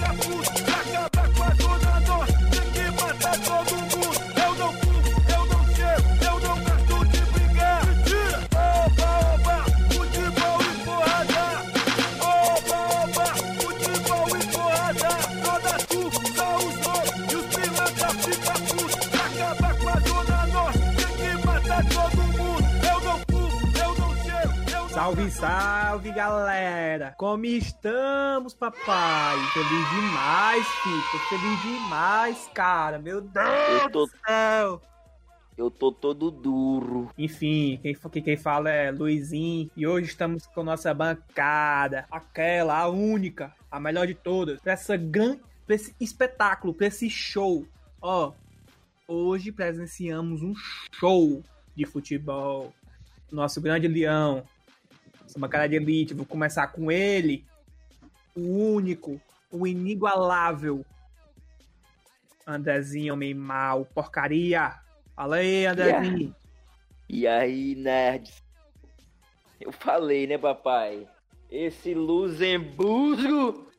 [0.00, 0.69] Capuz.
[25.10, 27.14] Salve, salve, galera!
[27.18, 29.36] Como estamos, papai?
[29.52, 31.02] Feliz demais, filho.
[31.10, 32.96] Tô feliz demais, cara.
[33.00, 34.82] Meu Deus Eu tô- do céu!
[35.58, 37.10] Eu tô todo duro.
[37.18, 39.68] Enfim, quem, quem fala é Luizinho.
[39.76, 42.06] E hoje estamos com nossa bancada.
[42.08, 44.60] Aquela, a única, a melhor de todas.
[44.60, 45.38] Pra, essa gran...
[45.66, 47.66] pra esse espetáculo, pra esse show.
[48.00, 48.30] Ó,
[49.08, 50.54] hoje presenciamos um
[50.92, 51.42] show
[51.74, 52.72] de futebol.
[53.32, 54.44] Nosso grande leão.
[55.38, 56.14] Bancada de elite.
[56.14, 57.44] Vou começar com ele.
[58.34, 60.84] O único, o inigualável.
[62.46, 64.74] Andrezinho, homem mal, porcaria.
[65.14, 66.34] Fala aí, Andrezinho.
[67.08, 68.42] E aí, nerds?
[69.60, 71.06] Eu falei, né, papai?
[71.50, 73.70] Esse Luxemburgo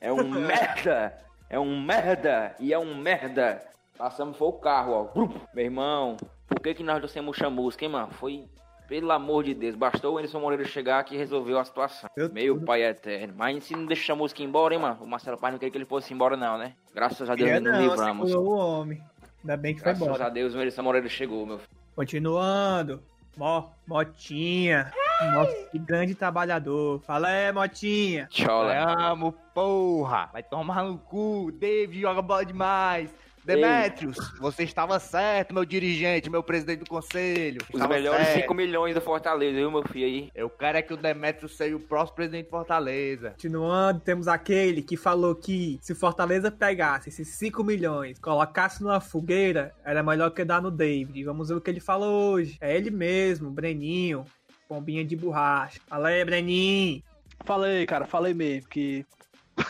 [0.00, 1.16] é um merda!
[1.48, 2.56] É um merda!
[2.58, 3.62] E é um merda!
[3.96, 5.28] Passamos foi o carro, ó.
[5.54, 6.16] Meu irmão,
[6.48, 8.10] por que que nós trouxemos chamusca, hein, mano?
[8.12, 8.48] Foi,
[8.90, 12.10] pelo amor de Deus, bastou o Anderson Moreira chegar que resolveu a situação.
[12.16, 12.66] Eu Meu tudo.
[12.66, 13.32] pai eterno.
[13.36, 14.98] Mas se não deixa a chamusca embora, hein, mano?
[15.00, 16.72] O Marcelo Paz não queria que ele fosse embora, não, né?
[16.92, 18.34] Graças a Deus, nos não, livramos.
[18.34, 19.00] o homem.
[19.44, 20.26] Ainda bem que foi Graças embora.
[20.26, 21.70] a Deus, o Anderson Moreira chegou, meu filho.
[21.94, 23.00] Continuando.
[23.36, 24.92] Mo, Motinha.
[25.34, 27.00] Nosso grande trabalhador.
[27.02, 28.26] Fala aí, Motinha.
[28.28, 28.76] Chola.
[29.12, 30.30] Amo, porra!
[30.32, 33.08] Vai tomar no cu, David joga bola demais!
[33.44, 37.60] Demetrius, você estava certo, meu dirigente, meu presidente do conselho.
[37.72, 38.42] Os melhores certo.
[38.42, 40.30] 5 milhões do Fortaleza, viu, meu filho aí?
[40.34, 43.30] Eu quero é que o Demetrius seja o próximo presidente de Fortaleza.
[43.30, 49.72] Continuando, temos aquele que falou que se Fortaleza pegasse esses 5 milhões, colocasse numa fogueira,
[49.84, 51.24] era melhor que dar no David.
[51.24, 52.56] Vamos ver o que ele falou hoje.
[52.60, 54.24] É ele mesmo, Breninho.
[54.68, 55.80] Pombinha de borracha.
[55.86, 57.02] Fala aí, Breninho.
[57.44, 59.04] Falei, cara, falei mesmo que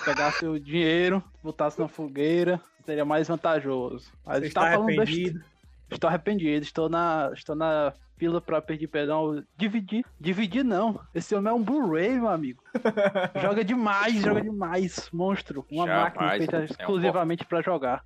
[0.05, 4.13] pegasse o dinheiro, botasse na fogueira, seria mais vantajoso.
[4.25, 5.43] Mas Você está arrependido?
[5.91, 9.43] Estou arrependido, estou na, estou na fila pra pedir perdão.
[9.57, 11.01] Dividir, dividir não.
[11.15, 12.63] Esse homem é um Blu-ray, meu amigo.
[13.41, 15.67] joga demais, joga demais, monstro.
[15.71, 18.05] Uma Jamais, máquina feita é um exclusivamente pra jogar.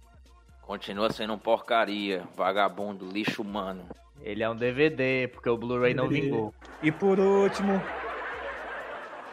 [0.62, 3.84] Continua sendo um porcaria, vagabundo, lixo humano.
[4.22, 6.54] Ele é um DVD, porque o Blu-ray não vingou.
[6.82, 7.82] E por último,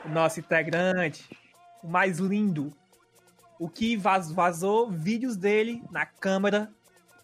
[0.03, 1.29] o nosso integrante,
[1.81, 2.73] o mais lindo,
[3.61, 6.67] o que vaz- vazou vídeos dele na câmera,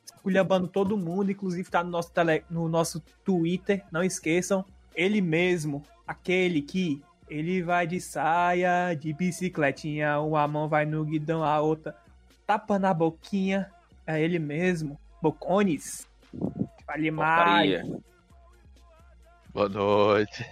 [0.05, 5.81] esculhambando todo mundo, inclusive tá no nosso, tele, no nosso Twitter, não esqueçam, ele mesmo,
[6.05, 11.97] aquele que ele vai de saia, de bicicletinha, uma mão vai no guidão, a outra
[12.45, 13.71] tapa na boquinha,
[14.05, 16.07] é ele mesmo, Bocones,
[16.85, 17.81] vale mais.
[19.51, 20.45] Boa noite.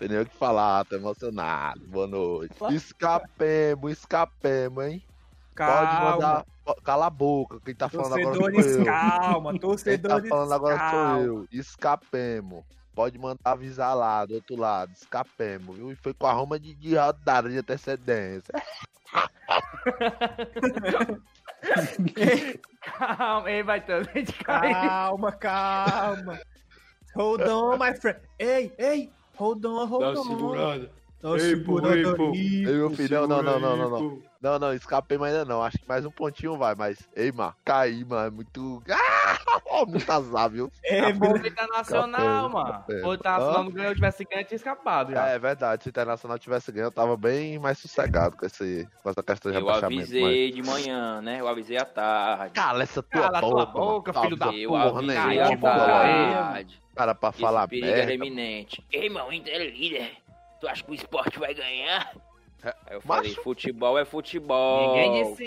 [0.00, 1.86] Sem nem o que falar, tô emocionado.
[1.88, 2.54] Boa noite.
[2.70, 5.04] Escapemos, escapemos, hein?
[5.54, 6.10] Pode Calma.
[6.12, 6.46] mandar.
[6.82, 8.84] Cala a boca, quem tá falando agora Torcedores, sou eu.
[8.86, 9.50] calma.
[9.50, 11.16] Quem tá Torcedores, falando agora calma.
[11.16, 11.48] sou eu.
[11.52, 12.64] Escapemos.
[12.94, 14.90] Pode mandar avisar lá, do outro lado.
[14.92, 15.92] Escapemos, viu?
[15.92, 18.54] E foi com a Roma de, de rodada de antecedência.
[22.80, 24.72] Calma, ele vai também de cair.
[24.72, 26.40] Calma, calma.
[27.14, 28.18] Hold on, my friend.
[28.38, 29.12] Ei, ei.
[29.40, 30.24] Hold on, hold on.
[30.24, 30.90] segurada.
[31.22, 32.30] Dá uma Ei, segurada pô, ei, pô.
[32.32, 32.64] aí.
[32.66, 34.22] Ei, meu filho, não, não, não, não, não, não.
[34.40, 35.62] Não, não, escapemos ainda não.
[35.62, 37.06] Acho que mais um pontinho vai, mas.
[37.14, 38.26] Ei, mano, caí, mano.
[38.26, 38.82] É muito.
[38.90, 40.72] Ah, muito azar, viu?
[40.82, 42.84] É, Força Internacional, mano.
[43.04, 45.28] O Internacional não ganhou, tivesse ganho, tinha escapado já.
[45.28, 48.88] É, é verdade, se o Internacional tivesse ganho, eu tava bem mais sossegado com, esse,
[49.02, 50.00] com essa questão de Eu rebaixamento.
[50.02, 51.38] avisei de manhã, né?
[51.40, 52.54] Eu avisei à tarde.
[52.54, 54.24] Cala essa tua Cala a tua boca, boca, mano.
[54.24, 56.32] filho da eu porra avisei nenhuma, à tipo, bola aí.
[56.32, 56.82] tarde.
[57.00, 58.12] Cara, pra Esse falar perigo era merda.
[58.12, 58.84] iminente.
[58.92, 60.12] Ei, irmão, Inter é líder.
[60.60, 62.12] Tu acha que o esporte vai ganhar?
[62.62, 63.42] É, Aí eu falei, macho.
[63.42, 64.88] futebol é futebol.
[64.98, 65.44] Ninguém disse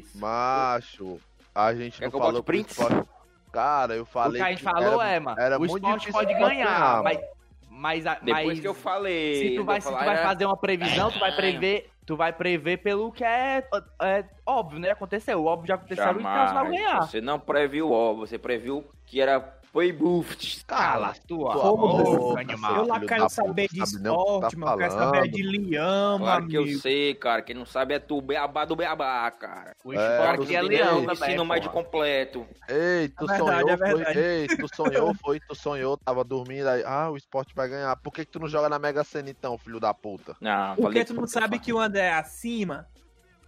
[0.00, 0.18] isso.
[0.18, 1.20] Macho,
[1.54, 2.78] a gente Quer não que eu falou prints?
[2.78, 3.06] esporte.
[3.52, 6.10] Cara, eu O falei que a gente que falou era, é, mano, era o esporte
[6.10, 7.20] pode o ganhar, ganhar, mas.
[7.68, 9.50] Mas, a- Depois mas que eu falei.
[9.50, 12.16] se tu vai, se tu falar, vai era- fazer uma previsão, tu vai prever, tu
[12.16, 13.62] vai prever pelo que é,
[14.00, 14.92] é óbvio, né?
[14.92, 15.42] Aconteceu.
[15.42, 17.02] O óbvio já aconteceu e o Internacional ganhar.
[17.02, 19.40] Você não previu ó, você previu que era
[19.76, 20.64] playbuft.
[20.66, 22.76] Cala tua tua boca, animal.
[22.76, 24.72] Eu lá quero saber de esporte, tá mano.
[24.72, 27.42] Eu quero saber de leão, Claro que eu sei, cara.
[27.42, 29.76] Quem não sabe é tu, beabá do beabá, cara.
[29.84, 31.84] O É, esporte que é não leão também, ensino médio porra.
[31.84, 32.46] completo.
[32.68, 34.16] Ei, tu É verdade, sonhou, é foi.
[34.16, 36.82] Ei, tu sonhou, foi, tu sonhou, tava dormindo aí.
[36.86, 37.94] Ah, o esporte vai ganhar.
[37.96, 40.34] Por que, que tu não joga na Mega Sena então, filho da puta?
[40.40, 42.86] Não, Por falei que tu não sabe que o André é acima?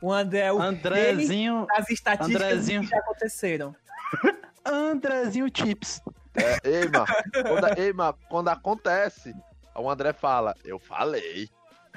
[0.00, 1.66] O André é o Andrezinho.
[1.66, 2.82] das estatísticas Andrezinho.
[2.82, 3.74] que já aconteceram.
[4.64, 6.00] Andrezinho Chips.
[6.38, 7.92] É, ei, mano, quando, ei,
[8.28, 9.34] quando acontece,
[9.74, 11.48] o André fala, eu falei.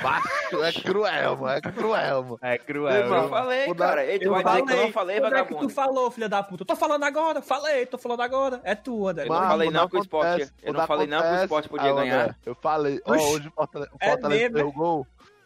[0.01, 2.39] Baixo, é cruel, mano, é cruel, mano.
[2.41, 2.95] É Ei, cruel.
[3.03, 4.05] Eu mano, falei, dar- cara.
[4.05, 4.85] Ei, tu Eu vai dizer que eu falei.
[4.85, 5.67] não falei, Onde é que vagabundo.
[5.67, 6.63] tu falou, filha da puta?
[6.63, 7.41] Eu tô falando agora.
[7.41, 8.61] Falei, tô falando agora.
[8.63, 9.25] É tu, André.
[9.25, 11.41] Eu não falei quando não que o esporte- eu não quando falei não que o
[11.43, 12.35] esporte podia Ah, ganhar.
[12.43, 14.63] Eu falei, ó, hoje o Fortaleza, o é Fortaleza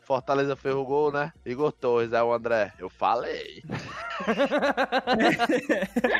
[0.06, 1.34] Fortaleza fez o gol, né?
[1.46, 2.72] Igor Torres, é o André.
[2.78, 3.64] Eu falei.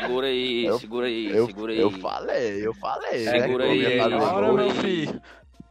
[0.02, 1.80] Segura aí, Eu- segura aí, Eu, segura aí.
[1.80, 3.20] eu falei, eu falei.
[3.26, 3.72] Segura né?
[3.72, 4.72] aí, Agora, meu aí.
[4.72, 5.22] filho.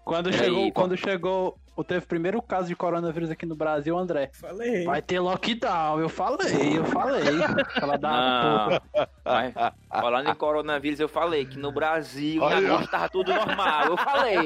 [0.05, 1.59] Quando chegou, qual- quando chegou,
[1.89, 4.31] teve o primeiro caso de coronavírus aqui no Brasil, André.
[4.35, 4.85] Falei.
[4.85, 7.25] Vai ter lockdown, eu falei, eu falei.
[8.01, 9.09] Não, puta.
[9.25, 9.55] mas
[9.91, 12.61] falando em coronavírus, eu falei que no Brasil, Olha.
[12.61, 13.87] em agosto, tava tudo normal.
[13.87, 14.39] Eu falei.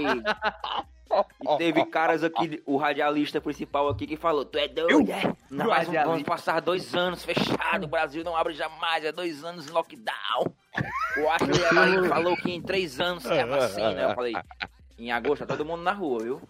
[1.42, 5.32] E teve caras aqui, o radialista principal aqui que falou: Tu é doido, é?
[5.50, 9.68] Não, mas vamos passar dois anos fechado, o Brasil não abre jamais, é dois anos
[9.68, 10.52] em lockdown.
[11.16, 14.00] O Alain falou que em três anos a vacina.
[14.02, 14.34] Eu falei:
[14.98, 16.42] Em agosto tá todo mundo na rua, viu?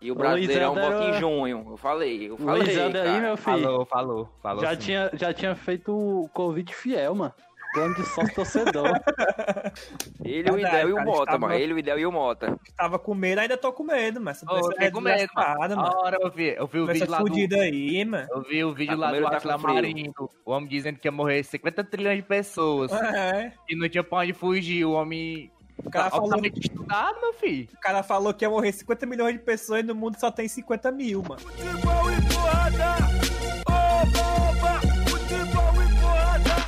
[0.00, 1.66] E o brasileirão volta em era- junho.
[1.70, 2.62] Eu falei, eu falei.
[2.62, 3.62] Luiz aí, meu filho.
[3.62, 4.62] Falou, falou, falou.
[4.62, 4.80] Já sim.
[4.80, 7.32] tinha, já tinha feito o Covid fiel, mano.
[7.76, 8.88] Plano de sócio torcedor.
[10.24, 11.54] Ele, o Idel e o Mota, estava- mano.
[11.54, 12.58] Ele, o Idel e o Mota.
[12.74, 15.76] Tava com medo, ainda tô com medo, mas essa doença fiquei é com medo, mano.
[15.76, 15.82] mano.
[15.82, 17.54] A hora eu vi, eu vi o vídeo lá do...
[17.60, 18.26] aí, mano.
[18.30, 19.58] Eu vi o vídeo Tá lá do tá Atila.
[19.58, 22.90] Marinho, o homem dizendo que ia morrer 50 trilhões de pessoas.
[22.92, 23.52] É.
[23.68, 25.52] E não tinha pra onde fugir, o homem...
[25.84, 27.68] O cara, falou, estudado, meu filho.
[27.74, 30.48] o cara falou que ia morrer 50 milhões de pessoas e no mundo só tem
[30.48, 31.42] 50 mil, mano.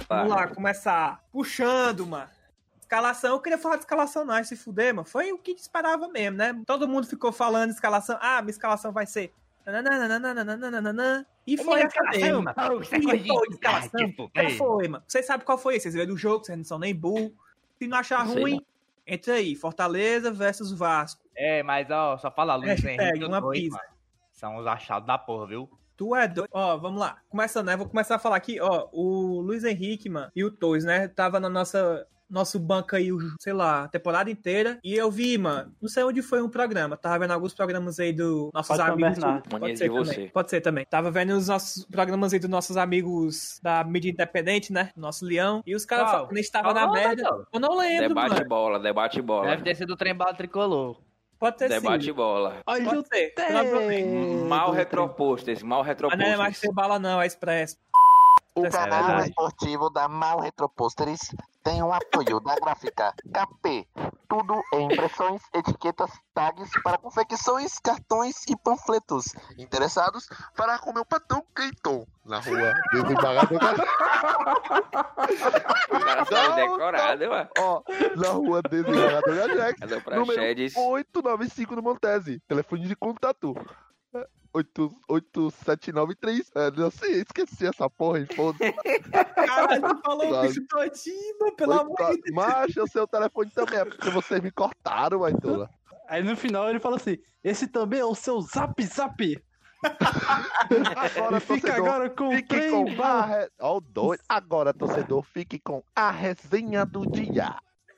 [0.09, 2.29] Vamos lá, começar puxando, mano.
[2.81, 5.07] Escalação, eu queria falar de escalação, não, se fuder, mano.
[5.07, 6.59] Foi o que esperava mesmo, né?
[6.67, 8.17] Todo mundo ficou falando de escalação.
[8.21, 9.33] Ah, minha escalação vai ser.
[9.67, 12.43] nananana, E foi essa mesmo.
[12.43, 12.83] mano.
[12.83, 13.19] E foi
[13.51, 14.13] escalação.
[14.57, 15.05] Foi, mano?
[15.07, 15.79] Vocês sabem qual foi?
[15.79, 17.33] Vocês viram o jogo, vocês não são nem burro.
[17.79, 18.67] Se não achar Não sei, ruim,
[19.07, 19.55] entra aí.
[19.55, 21.21] Fortaleza versus Vasco.
[21.37, 23.77] É, mas ó, só fala Luiz Henrique uma dois, pizza.
[23.77, 23.89] mano.
[24.33, 25.71] São os achados da porra, viu?
[25.99, 26.49] Tu é doido.
[26.53, 27.19] Ó, vamos lá.
[27.29, 27.77] Começando, né?
[27.77, 28.59] Vou começar a falar aqui.
[28.61, 31.09] Ó, o Luiz Henrique, mano, e o Torres, né?
[31.09, 32.07] Tava na nossa.
[32.31, 34.79] Nosso banco aí, o- sei lá, a temporada inteira.
[34.85, 36.95] E eu vi, mano, não sei onde foi um programa.
[36.95, 39.15] Tava vendo alguns programas aí do nossos Fátima amigos.
[39.19, 39.49] Bernardes.
[39.49, 40.29] Pode Mania ser também.
[40.29, 40.85] Pode ser também.
[40.91, 44.91] Tava vendo os nossos programas aí dos nossos amigos da mídia independente, né?
[44.95, 45.63] Nosso Leão.
[45.67, 47.23] E os caras falando que a gente tava na Qual, merda.
[47.23, 47.47] Marcelo?
[47.51, 48.47] Eu não lembro, Debate mano.
[48.47, 49.47] bola, debate bola.
[49.49, 51.01] Deve ter sido o trem bala tricolor.
[51.39, 52.15] Pode ter Debate sido.
[52.17, 52.57] bola.
[52.67, 53.33] Olha o Pode ser.
[53.35, 54.49] Provavelmente.
[54.49, 55.83] Mal do retropostas, mal
[56.17, 57.77] Mas não é mais ser bala, não, é expresso.
[58.59, 59.29] O É canal verdade.
[59.31, 63.87] esportivo da Mal Retropôsteres tem o apoio da gráfica KP.
[64.29, 69.35] Tudo em impressões, etiquetas, tags para confecções, cartões e panfletos.
[69.57, 70.29] Interessados?
[70.55, 73.59] Falar com meu patrão Cleiton na rua Desembargador
[75.91, 77.49] O cara saiu decorado, mano.
[77.59, 77.83] Ó,
[78.17, 80.77] na rua Desembargador o Número Praxedes?
[80.77, 82.41] 895 no Montese.
[82.47, 83.55] Telefone de contato.
[84.55, 86.51] 8793.
[86.55, 88.73] É, não sei, esqueci essa porra, hein, foda-se.
[89.35, 90.49] Caralho, falou o Sabe.
[90.49, 92.35] bicho todinho, pelo amor de Deus.
[92.35, 95.71] Macho, o seu telefone também é porque vocês me cortaram, Aitola.
[96.09, 99.45] Aí no final ele fala assim: esse também é o seu zap zap.
[100.97, 103.27] Agora, fica torcedor, agora com o fique com a...
[103.27, 103.49] Re...
[103.61, 104.23] Ó, o doido.
[104.29, 107.55] Agora, torcedor, fique com a resenha do dia.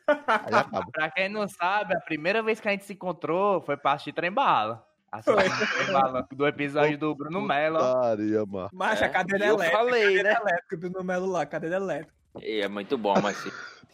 [0.07, 0.91] Aí acaba.
[0.93, 4.13] Pra quem não sabe, a primeira vez que a gente se encontrou foi pra assistir
[4.13, 4.87] trem bala.
[6.37, 7.79] Do episódio do Bruno Mello.
[7.81, 7.95] ó.
[7.95, 8.71] Putaria, mano.
[8.73, 9.79] Macha, É, cadeira eu elétrica.
[9.79, 10.37] falei, cadeira né?
[10.41, 12.13] elétrica, Bruno Melo lá, cadeira elétrica.
[12.41, 13.37] Ei, É muito bom, mas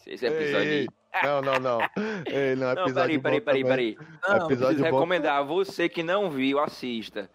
[0.07, 0.87] esse, episódio Ei.
[1.23, 1.79] Não, não, não.
[2.27, 3.99] Ei, não, Não, episódio peraí, peraí, peraí, peraí.
[4.29, 4.85] Não, Episódio Preciso bom.
[4.85, 7.31] recomendar, você que não viu, assista.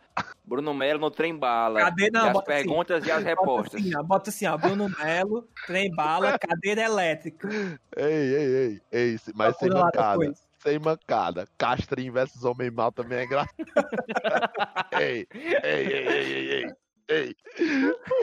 [0.46, 1.80] Bruno Melo no Trem Bala.
[1.80, 2.12] Cadê?
[2.12, 2.64] Não, E as bota assim.
[2.64, 3.82] perguntas e as Bota respostas.
[3.82, 7.50] assim, ó, bota assim, ó, Bruno Melo, trem bala, cadeira elétrica.
[7.96, 8.82] Ei, ei, ei.
[8.92, 10.20] ei mas sem mancada.
[10.20, 10.51] depois.
[10.62, 11.48] Sem mancada.
[11.58, 13.56] Castrinho versus Homem Mal também é engraçado.
[15.00, 16.76] ei, ei, ei, ei, ei, ei.
[17.10, 17.36] Ei.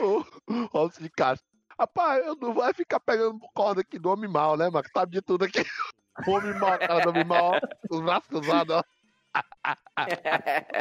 [0.01, 0.25] Ô,
[0.71, 1.47] Robson de Castro.
[1.77, 4.87] Rapaz, eu não vai ficar pegando corda aqui do Homem Mal, né, mano?
[4.93, 5.63] Sabe de tudo aqui.
[6.27, 7.53] Homem mal, cara do homem mal.
[7.89, 8.83] Os braços cruzados, ó.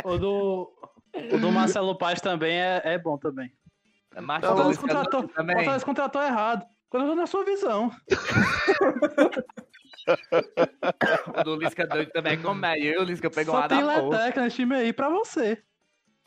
[0.05, 0.73] O do,
[1.15, 3.53] o do Marcelo Paz também é, é bom também.
[4.21, 5.81] Mas Não, o Fortaleza Lisca contratou, também.
[5.85, 6.67] Contratou errado.
[6.89, 7.93] Contratou na sua visão.
[11.41, 12.91] O do Lisca doido também é comédia.
[12.95, 14.19] Eu o Lisca pegou uma tem da porra.
[14.19, 15.63] Leteca nesse time aí pra você.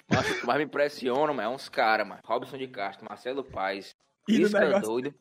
[0.09, 2.21] Mas o que mais me impressiona, mano, é uns caras, mano.
[2.25, 3.95] Robson de Castro, Marcelo Paz,
[4.27, 5.13] E Lisca negócio- doido.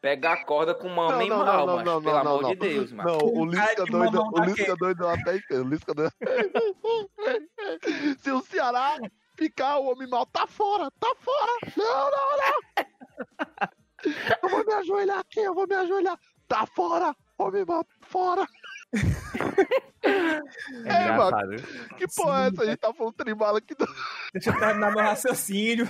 [0.00, 1.84] Pegar a corda com e não, mal, não, mano.
[1.84, 2.50] não, Pelo não, amor não.
[2.50, 3.08] de Deus, mano.
[3.10, 5.64] Não, o Lisca de doido, o Lisca doido eu até entendo.
[5.64, 6.12] O Lisca doido.
[8.18, 8.98] Se o Ceará
[9.36, 11.52] ficar, o homem mal tá fora, tá fora.
[11.76, 14.12] Não, não, não.
[14.42, 16.18] Eu vou me ajoelhar aqui, eu vou me ajoelhar.
[16.48, 17.14] Tá fora,
[17.46, 18.46] homem mal, fora.
[20.04, 21.96] É É, viu?
[21.96, 22.62] Que porra é essa?
[22.62, 23.86] A gente tá falando tribala aqui do,
[24.32, 25.86] Deixa eu terminar meu raciocínio.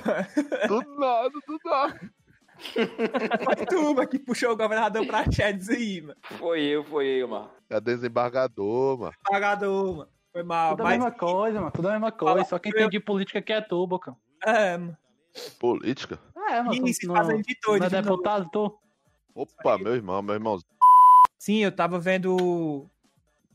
[0.68, 2.00] do nada, do nada.
[3.44, 6.16] Foi tu, mano, que puxou o governador pra Chedes aí, mano.
[6.38, 7.50] Foi eu, foi eu, mano.
[7.70, 9.12] É desembargador, mano.
[9.24, 10.10] Pagador, mano.
[10.30, 10.70] Foi mal.
[10.72, 11.72] Tudo a Mas, mesma coisa, mano.
[11.72, 12.44] Tudo a mesma coisa.
[12.44, 14.16] Só quem eu- tem de política que é tu, Bocão.
[14.44, 14.96] é, mano.
[15.58, 16.18] Política.
[16.50, 16.74] É, mano.
[16.74, 18.78] Ih, Tu se não, fazendo de doido não é deputado, tu?
[19.34, 20.58] Opa, meu irmão, meu irmão.
[21.42, 22.88] Sim, eu tava vendo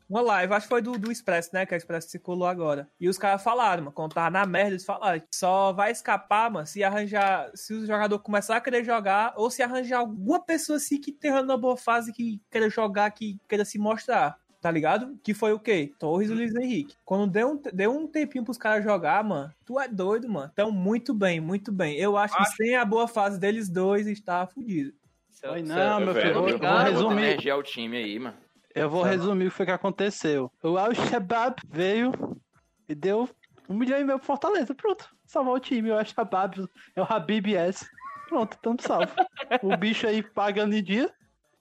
[0.10, 1.66] uma live, acho que foi do, do Expresso, né?
[1.66, 2.90] Que a Expresso circulou agora.
[3.00, 6.52] E os caras falaram, mano, quando tava na merda, eles falaram que só vai escapar,
[6.52, 10.76] mano, se arranjar, se o jogador começar a querer jogar, ou se arranjar alguma pessoa
[10.76, 14.38] assim que esteja numa boa fase, que queira jogar, que queira se mostrar.
[14.60, 15.18] Tá ligado?
[15.24, 15.94] Que foi o quê?
[15.98, 16.98] Torres e Luiz Henrique.
[17.06, 20.50] Quando deu um, deu um tempinho pros caras jogar, mano, tu é doido, mano.
[20.52, 21.96] Então, muito bem, muito bem.
[21.96, 24.94] Eu acho que sem a boa fase deles dois, está fudido.
[25.40, 26.34] Foi não, meu filho.
[26.34, 27.24] Vou, eu vou resumir.
[27.24, 28.38] energia ao time aí, mano.
[28.74, 30.52] Eu vou resumir o que foi que aconteceu.
[30.62, 32.12] O Al-Shabaab veio
[32.88, 33.28] e deu
[33.68, 34.76] um milhão e meio pro Fortaleza.
[34.76, 35.10] Pronto.
[35.26, 35.90] Salvou o time.
[35.90, 37.86] O Al-Shabaab é o Habib S.
[38.30, 39.12] Pronto, tamo salvo.
[39.64, 41.12] o bicho aí pagando em dia.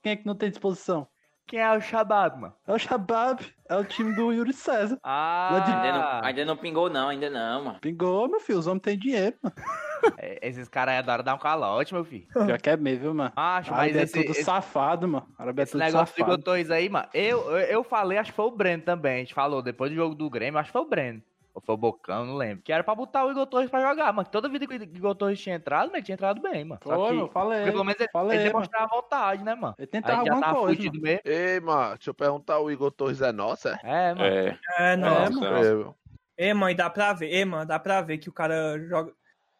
[0.02, 1.08] Quem é que não tem disposição?
[1.46, 2.54] Quem é o Shabab, mano?
[2.66, 4.98] É o Shabab, é o time do Yuri César.
[5.04, 7.78] Ainda, não, Ah, ainda não pingou, não, ainda não, mano.
[7.80, 8.58] Pingou, meu filho.
[8.58, 9.54] Os homens têm dinheiro, mano.
[10.18, 12.26] é, esses caras aí adoram dar um calote, meu filho.
[12.34, 13.32] Pior que é meio, viu, mano?
[13.36, 15.26] Acho, mas é esse, tudo esse, safado, mano.
[15.38, 16.42] É esse tudo negócio do safado.
[16.42, 19.14] Torres aí, mano, eu, eu, eu falei, acho que foi o Breno também.
[19.14, 21.22] A gente falou depois do jogo do Grêmio, acho que foi o Breno.
[21.56, 22.62] Ou foi o Bocão, não lembro.
[22.62, 24.28] Que era pra botar o Igor Torres pra jogar, mano.
[24.30, 26.78] Toda vida que o Igor Torres tinha entrado, mas ele tinha entrado bem, mano.
[26.84, 27.58] Só Foi, que, meu, falei.
[27.60, 28.52] porque pelo menos ele, falei, ele mano.
[28.52, 29.74] demonstrava vontade, né, mano?
[29.78, 30.74] Ele tentava já alguma tava coisa.
[30.76, 31.04] fudido mano.
[31.06, 31.20] mesmo.
[31.24, 33.80] Ei, mano, deixa eu perguntar, o Igor Torres é nosso, é?
[33.82, 34.22] É, mano.
[34.26, 34.58] É.
[34.78, 35.08] É, não.
[35.08, 35.50] É, Nossa, mano.
[35.56, 35.68] nossa.
[35.68, 35.94] Eu-
[36.36, 37.32] É, mãe, dá pra ver.
[37.34, 39.10] É, mano, dá pra ver que o cara joga.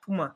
[0.07, 0.35] Mano,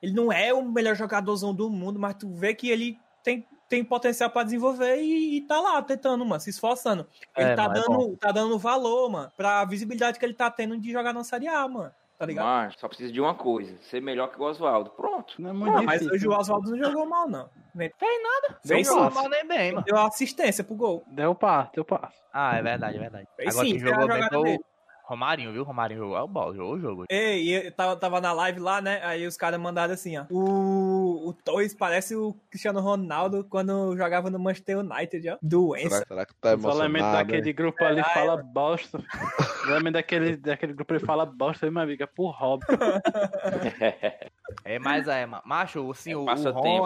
[0.00, 3.84] ele não é o melhor jogadorzão do mundo, mas tu vê que ele tem, tem
[3.84, 7.06] potencial pra desenvolver e, e tá lá tentando, mano, se esforçando.
[7.36, 10.50] Ele É, tá, mano, é dando, tá dando valor, mano, pra visibilidade que ele tá
[10.50, 11.92] tendo de jogar na Série A, mano.
[12.18, 12.44] Tá ligado?
[12.44, 14.90] Mas só precisa de uma coisa: ser melhor que o Oswaldo.
[14.90, 15.40] Pronto.
[15.40, 17.48] Não é muito Não, mas hoje o Oswaldo não jogou mal, não.
[17.74, 18.60] Nem- Fez nada.
[18.62, 19.84] Não jogou mal nem bem, mano.
[19.86, 21.02] Deu assistência pro gol.
[21.06, 22.20] Deu passo, deu passo.
[22.30, 23.28] Ah, é verdade, é verdade.
[23.36, 24.64] Fez Agora sim, quem jogou bem foi o
[25.10, 25.64] Romarinho, viu?
[25.64, 27.04] Romarinho jogou bola, jogou o jogo.
[27.10, 29.00] Ei, e eu tava, tava na live lá, né?
[29.02, 30.24] Aí os caras mandaram assim, ó.
[30.30, 35.36] O, o Torres parece o Cristiano Ronaldo quando jogava no Manchester United, ó.
[35.42, 35.88] Doença.
[35.96, 37.16] Será, será que tá Os elementos emocionado?
[37.26, 37.54] daquele hein?
[37.56, 38.98] grupo ali É, fala bosta.
[38.98, 42.64] Os elementos daquele, daquele grupo ali fala bosta, amigo, é por hobby.
[44.64, 46.84] É, mas é, ma- macho, assim, É o, o passatempo.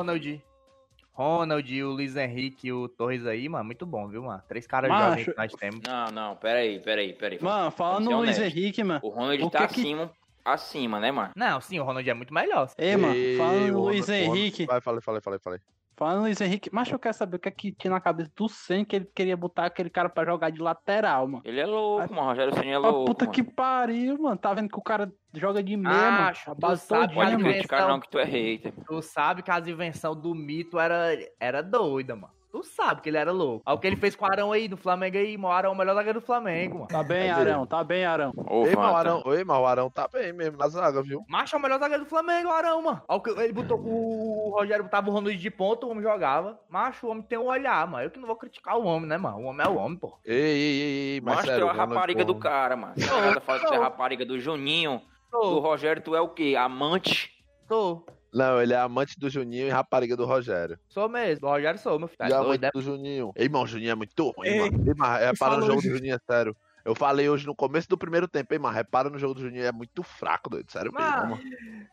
[1.14, 4.42] Ronald, o Luiz Henrique e o Torres aí, mano, muito bom, viu, mano?
[4.48, 5.08] Três caras Macho.
[5.10, 5.80] jovens que nós temos.
[5.86, 7.38] Não, não, peraí, peraí, peraí.
[7.40, 8.36] Mano, Vamos no Luiz.
[8.36, 9.00] Henrique, mano.
[9.02, 10.10] O Ronald o tá que acima,
[10.44, 11.30] acima, né, mano?
[11.36, 12.68] Não, sim, o Ronald é muito melhor.
[12.76, 14.66] Ei, mano, falando no Luiz Henrique.
[14.66, 15.60] Vai, falei, falei, falei, falei.
[15.96, 18.48] Falando Luiz Henrique, mas eu quero saber o que é que tinha na cabeça do
[18.48, 21.42] Sen que ele queria botar aquele cara pra jogar de lateral, mano.
[21.44, 22.28] Ele é louco, mano.
[22.30, 23.04] Rogério Ceni é Ah, louco.
[23.04, 23.32] puta mano.
[23.34, 24.36] que pariu, mano.
[24.36, 26.28] Tá vendo que o cara joga de meia, Ah, mano.
[26.30, 27.54] acho, A base sabe, todinha, Pode mano.
[27.54, 28.72] criticar não que tu é hater.
[28.86, 32.32] Tu sabe que as invenções do mito era, era doida, mano.
[32.54, 33.64] Tu sabe que ele era louco.
[33.66, 35.52] Olha o que ele fez com o Arão aí, do Flamengo aí, mano.
[35.52, 36.86] O Arão é o melhor zagueiro do Flamengo, mano.
[36.86, 37.50] Tá bem, Cadê?
[37.50, 38.32] Arão, tá bem, Arão.
[38.48, 38.96] Ô, Ei, mas o Fanta.
[38.96, 41.24] Arão, oi, mas o Arão tá bem mesmo na zaga, viu?
[41.28, 43.02] Macho é o melhor zagueiro do Flamengo, o Arão, mano.
[43.08, 43.80] Olha o que ele botou.
[43.84, 46.56] O Rogério botava o de ponta, o homem jogava.
[46.68, 48.04] Macho, o homem tem um olhar, mano.
[48.04, 49.38] Eu que não vou criticar o homem, né, mano?
[49.38, 50.16] O homem é o homem, pô.
[50.24, 52.94] Ei, ei, ei, ei, mas Mas tu é sério, a rapariga do cara, mano.
[53.36, 56.54] A fala que é a rapariga do Juninho, do Tô, Rogério, tu é o quê?
[56.56, 57.34] Amante?
[57.68, 58.06] tô.
[58.34, 60.76] Não, ele é amante do Juninho e rapariga do Rogério.
[60.88, 61.42] Sou mesmo.
[61.42, 62.18] Do Rogério sou, meu filho.
[62.18, 62.70] Tá e é amante né?
[62.74, 63.32] do Juninho.
[63.36, 64.84] Ei, irmão, o Juninho é muito ruim, Ei, mano.
[64.88, 66.56] Ei, mas repara no jogo do Ju- Juninho, é sério.
[66.84, 68.74] Eu falei hoje no começo do primeiro tempo, hein, mano.
[68.74, 70.70] Repara no jogo do Juninho, é muito fraco, doido.
[70.70, 71.30] Sério mesmo, Mano.
[71.30, 71.42] mano.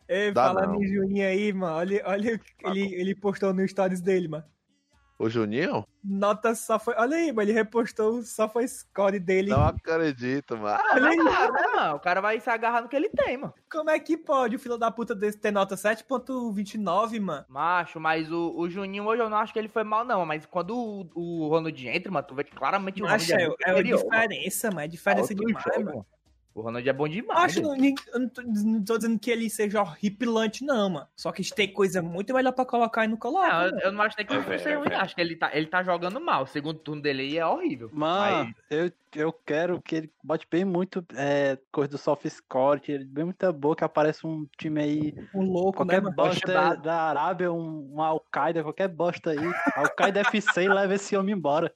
[0.08, 0.82] Ei, Dá falando não.
[0.82, 1.76] em Juninho aí, mano.
[1.76, 4.44] Olha, olha o que ele, ele postou no stories dele, mano.
[5.18, 5.86] O Juninho?
[6.02, 6.94] Nota só foi.
[6.96, 9.50] Olha aí, mano, ele repostou, só foi score dele.
[9.50, 10.80] Não acredito, mano.
[10.92, 11.96] Olha aí, né, mano?
[11.96, 13.54] O cara vai se agarrar no que ele tem, mano.
[13.70, 17.44] como é que pode o filho da puta desse ter nota 7.29, mano?
[17.48, 20.26] Macho, mas o, o Juninho hoje eu não acho que ele foi mal, não.
[20.26, 23.46] Mas quando o, o Ronald entra, mano, tu vê que claramente o Ronald Acho é,
[23.46, 24.10] muito é uma superior, mano.
[24.10, 24.80] diferença, mano.
[24.80, 26.06] É diferença demais, jogo, mano.
[26.54, 27.56] O Ronald é bom demais.
[27.56, 31.06] Acho, eu não tô, não tô dizendo que ele seja horripilante, não, mano.
[31.16, 33.48] Só que tem coisa muito melhor pra colocar e não coloca.
[33.48, 34.92] Não, eu, eu não acho nem que É ele seja é ruim.
[34.92, 36.42] Acho que ele tá, ele tá jogando mal.
[36.42, 37.88] O segundo turno dele aí é horrível.
[37.92, 42.80] Mano, Mas- eu, eu quero que ele bote bem muito é, coisa do soft score,
[42.88, 47.02] ele bem muita boa, que aparece um time aí, Um louco, qualquer né, bosta da
[47.02, 49.52] Arábia, um, um Al-Qaeda, qualquer bosta aí.
[49.74, 51.72] Al-Qaeda FC e leva esse homem embora.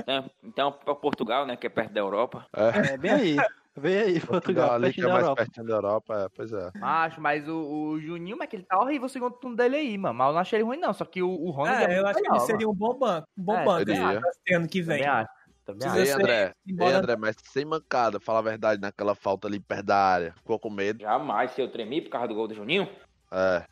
[0.00, 1.56] Então, então pra Portugal, né?
[1.56, 2.46] Que é perto da Europa.
[2.52, 3.36] É bem aí.
[3.76, 5.42] Vem aí, Portugal, ali que é mais Europa.
[5.44, 6.70] pertinho da Europa, é, pois é.
[6.76, 7.54] Macho, mas o,
[7.92, 10.14] o Juninho, mas que ele tá horrível o segundo turno dele aí, mano.
[10.14, 10.92] Mas eu não achei ele ruim, não.
[10.92, 13.26] Só que o, o Ronald é, É, eu acho que ele seria um bom banco.
[13.38, 14.18] Um bom É, banco seria.
[14.18, 14.98] esse esse ano que vem.
[14.98, 15.30] Também acho.
[15.64, 16.10] Também Precisa acho.
[16.10, 19.96] Ei, André, ei, André, mas sem mancada, fala a verdade, naquela falta ali perto da
[19.96, 20.32] área.
[20.34, 21.00] Ficou com medo?
[21.00, 22.88] Jamais se eu tremi por causa do gol do Juninho.
[23.30, 23.64] É.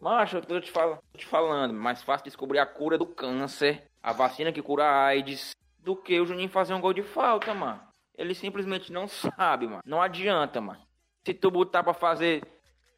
[0.00, 3.84] Macho, eu tô te, fal- tô te falando, mais fácil descobrir a cura do câncer,
[4.02, 7.54] a vacina que cura a AIDS, do que o Juninho fazer um gol de falta,
[7.54, 7.80] mano.
[8.16, 9.82] Ele simplesmente não sabe, mano.
[9.84, 10.80] Não adianta, mano.
[11.26, 12.42] Se tu botar pra fazer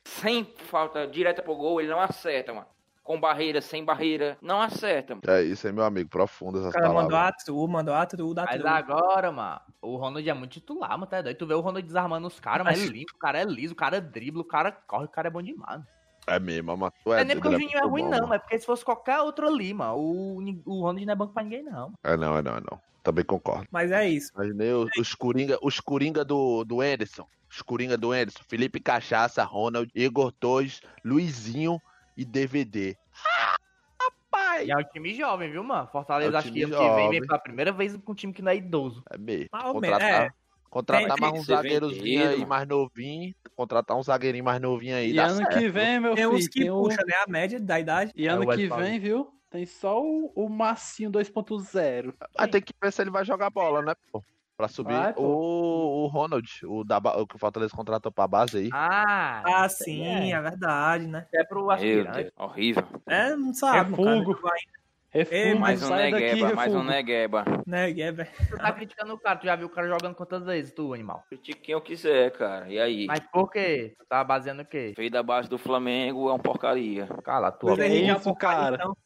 [0.05, 2.67] sem falta direta pro gol, ele não acerta, mano.
[3.03, 5.23] Com barreira, sem barreira, não acerta, mano.
[5.29, 7.41] É isso aí, meu amigo, profundo O essas cara mandou palavras.
[7.41, 8.69] a tru, mandou a tru da Mas tru.
[8.69, 11.37] agora, mano, o Ronald é muito titular, mano, tá doido?
[11.37, 13.75] Tu vê o Ronald desarmando os caras, mas Mas- ele limpa, o cara é liso,
[13.75, 15.83] o cara dribla, o cara corre, o cara é bom demais.
[16.27, 18.11] É mesmo, mas tu Não é é nem porque o doido, Juninho é ruim, bom,
[18.11, 18.35] não, mano.
[18.35, 21.45] é porque se fosse qualquer outro ali, mano, o, o Ronald não é banco pra
[21.45, 21.93] ninguém, não.
[22.03, 22.81] É não, é não, é não.
[23.07, 23.69] Também concordo.
[23.71, 24.33] Mas é isso.
[24.35, 27.25] Imaginei os, os Coringa, os Coringa do, do Anderson.
[27.49, 28.41] Os Coringa do Anderson.
[28.49, 31.81] Felipe Cachaça, Ronald, Igor Torres, Luizinho
[32.17, 32.97] e DVD.
[33.25, 33.57] Ah,
[34.03, 34.67] rapaz!
[34.67, 35.87] E é um time jovem, viu, mano?
[35.87, 38.15] Fortaleza É um acho que time ano que vem vem pela primeira vez com um
[38.17, 39.05] time que não é idoso.
[39.09, 39.51] É mesmo.
[39.53, 40.31] Menos, Contratar, é.
[40.69, 43.33] contratar mais um zagueirozinho aí mais novinho.
[43.55, 45.13] Contratar um zagueirinho mais novinho aí.
[45.13, 45.57] E ano certo.
[45.57, 47.15] que vem, meu Tem uns filho, que tem puxa, né?
[47.25, 48.11] A média da idade.
[48.17, 49.36] E É ano o que vem, viu?
[49.51, 52.15] Tem só o, o Massinho 2.0.
[52.37, 54.23] Mas tem que ver se ele vai jogar bola, né, pô?
[54.57, 54.95] Pra subir.
[54.95, 55.23] Vai, pô.
[55.23, 58.71] o, o Ronald, o, da, o que o Fortaleza contratou pra base aí.
[58.73, 61.27] Ah, Ah, isso sim, é verdade, né?
[61.35, 62.33] É pro aspirante.
[62.37, 62.87] Horrível.
[63.07, 64.17] É, não sabe, cara.
[64.17, 64.59] não vai,
[65.17, 67.45] Refugo, Mais um sai daqui, negueba, mais um negueba.
[67.73, 68.31] É, velho.
[68.51, 71.25] Tu tá criticando o cara, tu já viu o cara jogando quantas vezes, tu, animal?
[71.29, 72.69] Critique quem eu quiser, cara.
[72.69, 73.07] E aí?
[73.07, 73.95] Mas por quê?
[73.99, 74.93] Tu tá baseando o quê?
[74.95, 77.07] Veio da base do Flamengo, é um porcaria.
[77.25, 77.89] Cala a tua Luiz boca.
[77.95, 78.97] Henrique é porcaria, porcaria, então.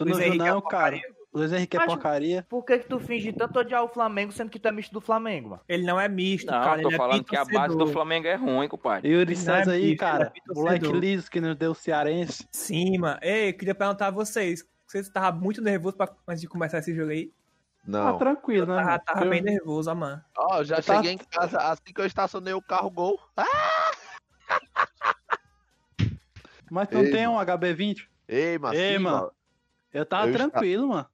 [0.00, 1.00] Tu não Luiz viu Henrique é não, uma cara.
[1.32, 2.46] Luiz Henrique é Mas- porcaria.
[2.48, 5.00] Por que que tu finge tanto odiar o Flamengo, sendo que tu é misto do
[5.00, 5.62] Flamengo, mano?
[5.68, 6.80] Ele não é misto, Não, cara.
[6.82, 7.86] tô ele falando é que a base do.
[7.86, 9.08] Flamengo é ruim, compadre.
[9.10, 10.32] Yuri Ele não é aí, ele cara.
[10.34, 12.48] é Moleque liso que nos deu o cearense.
[12.50, 13.18] Sim, mano.
[13.22, 14.66] Ei, eu queria perguntar a vocês.
[14.86, 17.30] Vocês estavam muito nervosos pra, antes de começar esse jogo aí?
[17.82, 18.18] Ah, Não.
[18.18, 18.74] tranquilo, né?
[18.76, 19.02] Tava, mano?
[19.06, 20.24] tava Eu- bem nervoso, mano.
[20.36, 23.20] Ó, já Eu tava- cheguei em casa assim que eu estacionei o carro gol.
[23.36, 23.44] Ah!
[26.70, 28.08] Mas tu não Ei, tem um HB20?
[28.28, 29.30] Ei, mas Ei, sim, mano.
[29.92, 30.02] Mano.
[30.02, 31.06] Eu tava Eu tranquilo, mano.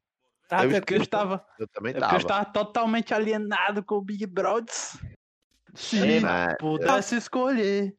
[0.49, 2.19] Tava Eu É porque eu estava, Eu também é porque eu tava.
[2.23, 4.97] estava totalmente alienado com o Big Brothers.
[5.75, 7.95] Se mas- pudesse escolher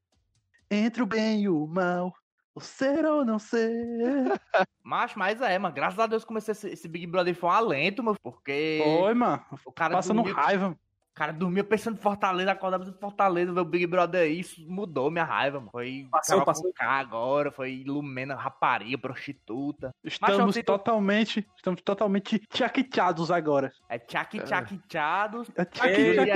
[0.72, 2.14] entre o bem e o mal,
[2.56, 3.70] o ser ou não ser.
[4.84, 5.76] Macho, mas é, mano.
[5.76, 8.16] Graças a Deus comecei esse, esse Big Brother foi um alento, meu.
[8.24, 9.44] Porque Oi, mano.
[9.66, 10.80] o cara Passando dormia, raiva.
[11.18, 14.40] O cara dormia pensando em Fortaleza, acordava pensando em Fortaleza, ver o Big Brother aí,
[14.40, 15.72] isso mudou minha raiva, mano.
[15.72, 16.72] Foi Passou, passou.
[16.80, 19.90] Agora, foi Lumena, rapariga, prostituta.
[20.04, 23.74] Estamos Mas, totalmente, estamos totalmente chaqueados agora.
[23.90, 26.32] É tchados, É Ei,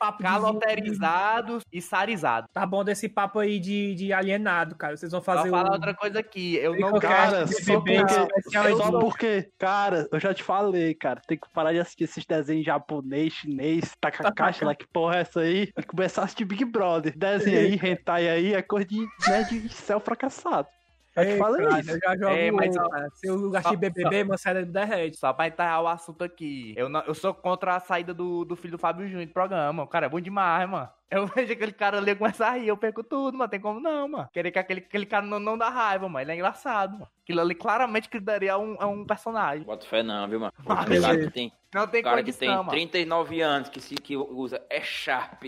[0.00, 0.64] tchaqui, tchaqui, parou, tchaqui, tá bom tchaqui.
[0.64, 2.48] esse papo de- caloterizados e sarizados.
[2.52, 4.96] Tá bom desse papo aí de, de alienado, cara.
[4.96, 5.72] Vocês vão fazer Vou falar o...
[5.74, 10.42] outra coisa aqui, eu não Cara, só porque, especial só porque, cara, eu já te
[10.42, 15.16] falei, cara, tem que parar de assistir esses desenhos japonês, chinês, Takashi lá, que porra
[15.16, 17.16] é essa aí, e começar a assistir Big Brother.
[17.16, 20.68] Desenho aí, hentai aí, é coisa de nerd de céu fracassado.
[21.16, 21.90] Eu te cara, isso.
[21.92, 22.34] Eu já jogo...
[22.34, 23.08] É, mas- cara.
[23.14, 25.16] Se eu Só- BBB, meu cérebro derrete.
[25.16, 26.74] Só pra enterrar o assunto aqui.
[26.76, 29.82] Eu, não, eu sou contra a saída do, do filho do Fábio Júnior do programa.
[29.84, 30.88] O cara é bom demais, mano.
[31.10, 33.48] Eu vejo aquele cara ali começar a rir, eu perco tudo, mano.
[33.48, 34.28] Tem como não, mano.
[34.32, 36.24] Querer que aquele, aquele cara não, não dá raiva, mano.
[36.24, 37.08] Ele é engraçado, mano.
[37.22, 39.64] Aquilo ali claramente que daria a um, a um personagem.
[39.64, 40.52] Bota fé não, viu, mano?
[40.58, 41.18] Ah, O cara beleza.
[41.18, 42.70] que tem, Não tem o cara que condição, tem mano.
[42.70, 45.44] 39 anos, que, se, que usa é Sharp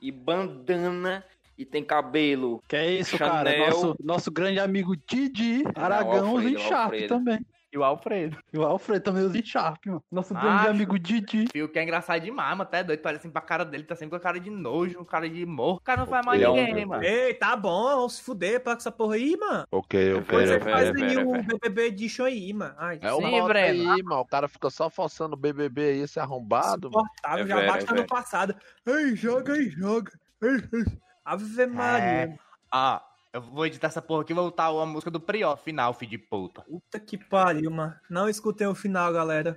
[0.00, 1.24] e bandana
[1.60, 2.62] e tem cabelo.
[2.66, 3.50] Que é isso, cara.
[3.50, 3.66] Chanel.
[3.70, 7.44] Nosso, nosso grande amigo Didi Aragão em Sharp também.
[7.72, 8.36] E o Alfredo.
[8.52, 10.02] E o Alfredo também usa Sharp, mano.
[10.10, 10.44] Nosso Macho.
[10.44, 11.44] grande amigo Didi.
[11.54, 12.62] E o que é engraçado demais, mano.
[12.62, 12.98] Até doido.
[12.98, 13.84] Parece assim pra cara dele.
[13.84, 15.76] Tá sempre com a cara de nojo, cara de morro.
[15.76, 17.04] O cara não faz mais Ele é um- ninguém, mano.
[17.04, 19.66] Ei, tá bom, vamos se fuder para com essa porra aí, mano.
[19.70, 20.20] Ok, ok.
[20.20, 21.42] Depois você velho, faz velho, aí o.
[21.44, 22.74] BBB Edition aí, mano.
[22.76, 23.92] Ai, É o Sim, Sim, Breno.
[23.92, 24.20] aí, mano.
[24.22, 26.90] O cara fica só forçando o BBB aí, esse arrombado.
[26.90, 27.06] mano.
[27.06, 28.06] insuportável, É já bate é ano velho.
[28.08, 28.56] passado.
[28.84, 30.10] Ei, joga aí, joga.
[30.42, 30.84] Ei, ei.
[31.32, 32.38] Ave Maria.
[32.72, 35.94] Ah, eu vou editar essa porra aqui e vou botar a música do Prió, final,
[35.94, 36.62] filho de puta.
[36.62, 37.94] Puta que pariu, mano.
[38.08, 39.56] Não escutei o final, galera.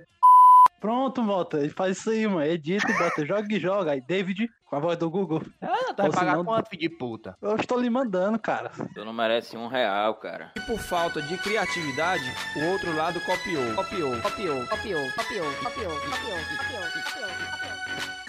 [0.80, 1.58] Pronto, volta.
[1.70, 2.44] Faz isso aí, mano.
[2.44, 3.90] Edita e bota, joga e joga.
[3.92, 5.42] Aí, David, com a voz do Google.
[5.62, 7.36] Ah, tu vai Ou pagar senão- quanto, filho de puta?
[7.40, 8.70] Eu estou lhe mandando, cara.
[8.94, 10.52] Tu não merece um real, cara.
[10.54, 12.24] E por falta de criatividade,
[12.56, 13.74] o outro lado copiou.
[13.74, 17.73] Copiou, copiou, copiou, copiou, copiou, copiou, copiou, copiou.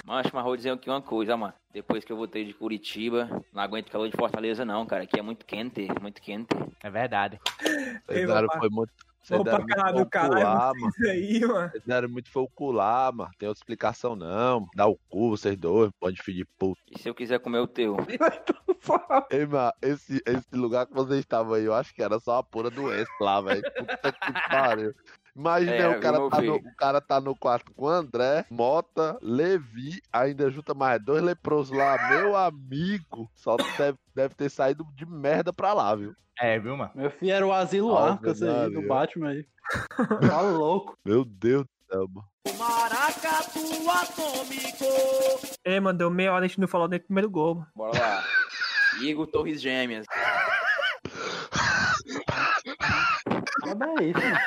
[0.05, 1.53] Mas, mas vou dizer aqui uma coisa, mano.
[1.73, 5.03] Depois que eu voltei de Curitiba, não aguento calor de Fortaleza, não, cara.
[5.03, 6.55] Aqui é muito quente, muito quente.
[6.83, 7.39] É verdade.
[8.05, 8.93] Vocês deram, foi muito.
[9.23, 11.71] Vocês Vou pra deram muito caralho do caralho, vocês aí, mano.
[11.71, 13.31] Vocês deram muito foi o cu lá, mano.
[13.39, 14.67] Tem outra explicação, não.
[14.75, 16.79] Dá o cu, vocês dois, pode filho de puta.
[16.91, 17.97] E se eu quiser comer o teu?
[19.31, 22.43] Ei, mano, esse, esse lugar que vocês estavam aí, eu acho que era só uma
[22.43, 23.63] pura doença lá, velho.
[23.63, 24.93] Puta que pariu.
[25.35, 29.17] Imagina É, o, cara tá no, o cara tá no quarto com o André, Mota,
[29.21, 33.29] Levi, ainda junta mais dois leprosos lá, meu amigo.
[33.35, 36.15] Só deve, deve ter saído de merda pra lá, viu?
[36.39, 36.91] É, viu, mano?
[36.95, 38.87] Meu filho era o Asilo Ave Arca, esse aí, do.
[38.87, 39.45] Batman aí.
[40.29, 40.97] Tá louco.
[41.03, 42.27] Meu Deus do céu, mano.
[42.57, 44.85] Maracatu atômico.
[45.65, 47.55] Ei, mano, deu meia hora a gente não falou nem do primeiro gol.
[47.55, 47.67] mano.
[47.75, 48.23] Bora lá.
[49.01, 50.05] Igor Torres Gêmeas.
[53.63, 54.37] Olha isso, mano.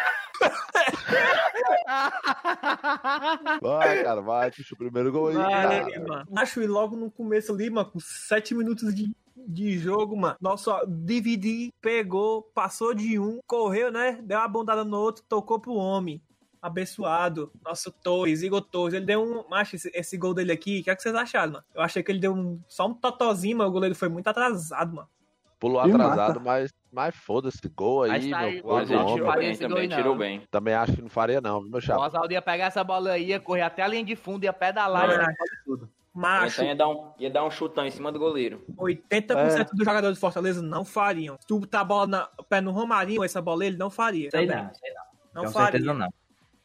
[3.63, 5.35] Vai, cara, vai, puxa o primeiro gol aí.
[5.35, 6.29] Vai, mano.
[6.37, 10.37] Acho que logo no começo ali, mano, com 7 minutos de, de jogo, mano.
[10.41, 14.19] Nosso ó, DVD pegou, passou de um, correu, né?
[14.23, 16.23] Deu uma bondada no outro, tocou pro homem.
[16.61, 17.53] Abençoado.
[17.65, 18.95] Nosso Torres, Igor Torres.
[18.95, 19.49] Ele deu um.
[19.49, 21.65] Macho, esse, esse gol dele aqui, o que, é que vocês acharam, mano?
[21.75, 24.97] Eu achei que ele deu um, só um totozinho, mas o goleiro foi muito atrasado,
[24.97, 25.09] mano.
[25.59, 29.15] Pulou atrasado, mas, mas foda-se, gol aí, tá aí, meu o gol do Oswaldo homem.
[29.15, 30.43] tirou faria esse também, gol, tirou bem.
[30.51, 32.07] Também acho que não faria não, viu, meu O chapa?
[32.07, 35.09] Oswaldo ia pegar essa bola aí, ia correr até a linha de fundo, ia pedalar,
[35.09, 35.35] ia É.
[35.65, 35.91] tudo.
[36.15, 38.65] Macho, Então ia dar, um, ia dar um chutão em cima do goleiro.
[38.77, 41.37] 80% dos jogadores de Fortaleza não fariam.
[41.41, 44.31] Se tu botar a bola na, o pé no Romarinho, essa bola ele não faria.
[44.31, 44.65] Sei também.
[44.65, 45.03] não, sei não.
[45.35, 45.73] Não Com faria.
[45.73, 46.09] certeza não.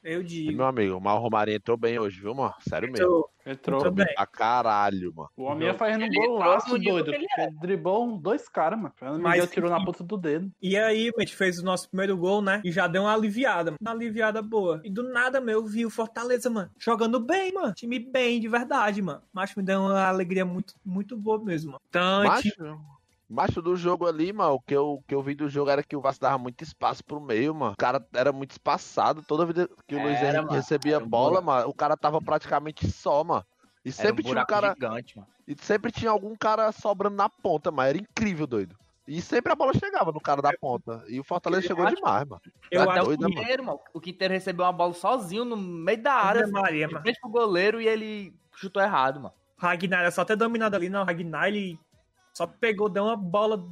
[0.04, 0.58] Eu E, digo.
[0.58, 2.54] meu amigo, o Mal Romarinho entrou bem hoje, viu, mano?
[2.68, 3.06] Sério mesmo.
[3.06, 3.78] Entrou, Entrou.
[3.80, 4.14] entrou bem.
[4.16, 5.30] Pra caralho, mano.
[5.38, 7.14] O homem ia fazendo um golaço entrou doido.
[7.14, 8.94] ele Ele driblou um- dois caras, mano.
[9.02, 10.52] O Mas Miguel tirou na ponta do dedo.
[10.62, 12.62] E aí, a gente fez o nosso primeiro gol, né?
[12.66, 13.78] E já deu uma aliviada, mano.
[13.82, 14.82] Uma aliviada boa.
[14.84, 17.74] E do nada, meu, eu vi o Fortaleza, mano, jogando bem, mano.
[17.74, 19.22] Time bem, de verdade, mano.
[19.32, 21.82] Mas me deu uma alegria muito, muito boa mesmo, mano.
[21.90, 22.64] Então, Macho, tipo,
[23.34, 25.96] macho do jogo ali, mano, o que, eu, que eu vi do jogo era que
[25.96, 27.74] o Vasco dava muito espaço pro meio, mano.
[27.74, 29.24] O cara era muito espaçado.
[29.28, 30.52] Toda vida que o Luiz Era, Henrique mano.
[30.52, 31.46] recebia um bola, buraco.
[31.46, 33.44] mano, o cara tava praticamente só, mano.
[33.86, 34.74] E Era um sempre tinha um cara.
[34.74, 35.28] gigante, mano.
[35.48, 38.78] E sempre tinha algum cara sobrando na ponta, mas era incrível, doido.
[39.06, 41.04] E sempre a bola chegava no cara da ponta.
[41.10, 42.42] E o Fortaleza Eu chegou acho- demais, mano.
[42.72, 43.42] eu Tá Até acho doido, o né, mano?
[43.42, 43.80] Quinteiro, mano.
[43.94, 47.02] O Quinteiro recebeu uma bola sozinho no meio da área, Maria, mano.
[47.02, 49.34] frente pro goleiro e ele chutou errado, mano.
[49.58, 51.02] Ragnar era só ter dominado ali, não.
[51.02, 51.78] O Ragnar, ele
[52.34, 53.64] só pegou, deu uma bola,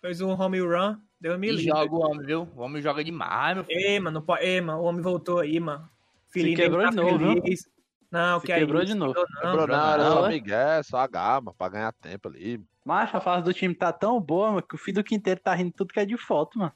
[0.00, 1.76] fez um home run, deu uma E milímetro.
[1.80, 2.48] joga o homem, viu?
[2.54, 3.78] O homem joga demais, meu filho.
[3.80, 4.44] Ei, mano, não pode...
[4.44, 5.88] Ei, mano, o homem voltou aí, mano.
[6.30, 7.42] Filhinho quebrou dele tá de novo, viu?
[7.42, 7.68] feliz.
[8.10, 9.12] Não, Se que quebrou é isso, de novo.
[9.14, 10.28] quebrou Não, Lembrou, não, era não, só é?
[10.30, 12.62] Miguel, só H, mano, pra ganhar tempo ali.
[12.84, 15.52] Mas a fase do time tá tão boa, mano, que o filho do Quinteiro tá
[15.52, 16.72] rindo tudo que é de foto, mano.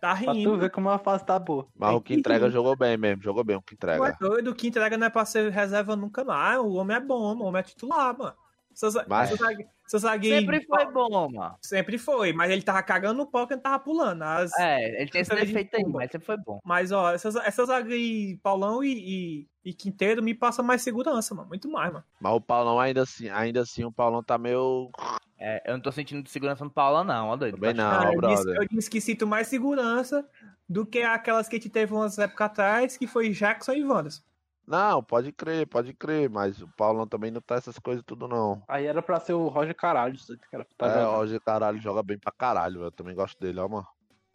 [0.00, 0.56] tá Pra tu rindo.
[0.56, 1.66] ver como a fase tá boa.
[1.76, 4.16] Mas o que entrega jogou bem mesmo, jogou bem o que é entrega.
[4.18, 6.58] doido, o que entrega não é pra ser reserva nunca mais.
[6.58, 8.34] O homem é bom, o homem é titular, mano.
[8.74, 10.38] Seu, Mas- seu zague- seu zagueiro.
[10.40, 11.54] Sempre foi bom, mano.
[11.60, 14.22] Sempre foi, mas ele tava cagando no pau que ele tava pulando.
[14.22, 16.58] As- É, ele tem esse defeito aí, mas sempre foi bom.
[16.64, 21.48] Mas, ó, essas, essas aí, Paulão e, e, e Quinteiro me passam mais segurança, mano.
[21.48, 22.04] Muito mais, mano.
[22.20, 24.90] Mas o Paulão ainda assim, ainda assim, o Paulão tá meio.
[25.38, 27.54] É, eu não tô sentindo segurança no Paula, não, ó, doido.
[27.56, 28.62] Também não, Cara, eu, disse, brother.
[28.62, 30.24] eu disse que sinto mais segurança
[30.68, 34.22] do que aquelas que a gente teve umas épocas atrás, que foi Jackson e Wanderson.
[34.66, 38.62] Não, pode crer, pode crer, mas o Paulão também não tá essas coisas tudo, não.
[38.68, 41.18] Aí era pra ser o Roger Caralho, isso aí que era pra tá é, jogando.
[41.20, 43.86] hoje caralho joga bem pra caralho, eu também gosto dele, ó, mano.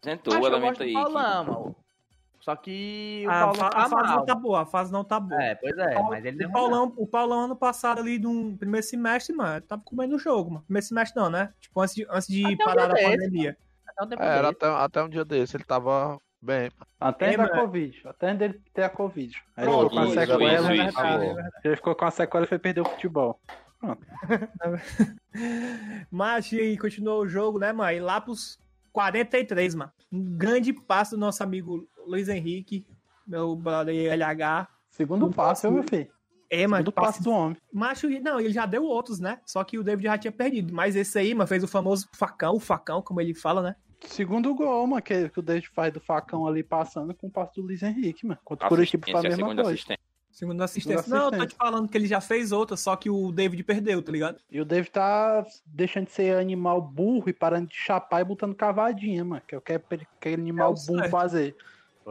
[0.04, 0.92] Sentou o que eu elemento gosto do aí.
[0.92, 1.76] Paulão, mano.
[2.40, 4.16] Só que o A, Paulão tá a fase mal.
[4.18, 5.42] não tá boa, a fase não tá boa.
[5.42, 8.86] É, pois é, Paul- mas ele o Paulão, o Paulão ano passado ali no primeiro
[8.86, 10.64] semestre, mano, tava comendo o jogo, mano.
[10.64, 11.52] Primeiro semestre não, né?
[11.58, 13.58] Tipo, antes de, antes de Até parar a desse, pandemia.
[13.86, 16.70] Até um tempo É, era até, até um dia desse, ele tava bem.
[17.00, 17.48] Até da.
[17.48, 18.00] Covid.
[18.06, 19.36] Até dele ter a Covid.
[19.56, 20.54] Aí ele ficou com a sequela.
[20.54, 21.00] isso, né, isso.
[21.64, 23.40] Ele ficou com a sequela e foi perder o futebol.
[26.10, 27.92] Mas e aí continuou o jogo, né, mano?
[27.92, 28.58] E lá pros
[28.92, 29.92] 43, mano.
[30.10, 32.86] Um grande passo do nosso amigo Luiz Henrique,
[33.26, 34.68] meu brother LH.
[34.90, 36.10] Segundo Não passo, posso- meu filho.
[36.50, 37.58] É, mano, Segundo passo do homem.
[37.70, 39.38] Macho, não, ele já deu outros, né?
[39.44, 40.72] Só que o David já tinha perdido.
[40.72, 43.76] Mas esse aí, mano, fez o famoso facão, o facão, como ele fala, né?
[44.00, 47.54] Segundo gol, mano, que, que o David faz do facão ali passando com o passo
[47.56, 48.40] do Luiz Henrique, mano.
[48.44, 49.74] Contra o Curitiba foi a mesma segunda coisa.
[49.74, 50.08] assistência.
[50.30, 51.02] Segundo assistência.
[51.02, 53.64] Segunda Não, eu tô te falando que ele já fez outra, só que o David
[53.64, 54.38] perdeu, tá ligado?
[54.50, 58.54] E o David tá deixando de ser animal burro e parando de chapar e botando
[58.54, 59.42] cavadinha, mano.
[59.46, 61.10] Que é o que aquele animal É o burro certo.
[61.10, 61.56] fazer.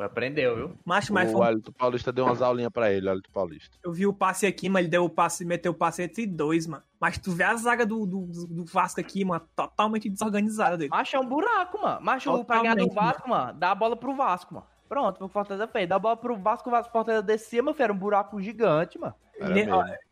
[0.02, 0.78] Aprendeu, viu?
[0.86, 3.78] Macho, mas O foi- Wellington Paulista deu umas aulinhas pra ele, Wellington Paulista.
[3.84, 6.68] eu vi o passe aqui, mas ele deu o passe, meteu o passe entre dois,
[6.68, 6.84] mano.
[7.00, 10.90] Mas tu vê a zaga do, do, do Vasco aqui, mano, totalmente desorganizada dele.
[10.90, 12.02] Macho é um buraco, mano.
[12.02, 14.66] Macho, pra ganhar do Totalmente, Vasco, mano, dá a bola pro Vasco, mano.
[14.88, 15.88] Pronto, o Fortaleza fez.
[15.88, 17.84] Dá a bola pro Vasco, o Vasco Fortaleza descia, meu filho.
[17.86, 19.14] Era um buraco gigante, mano.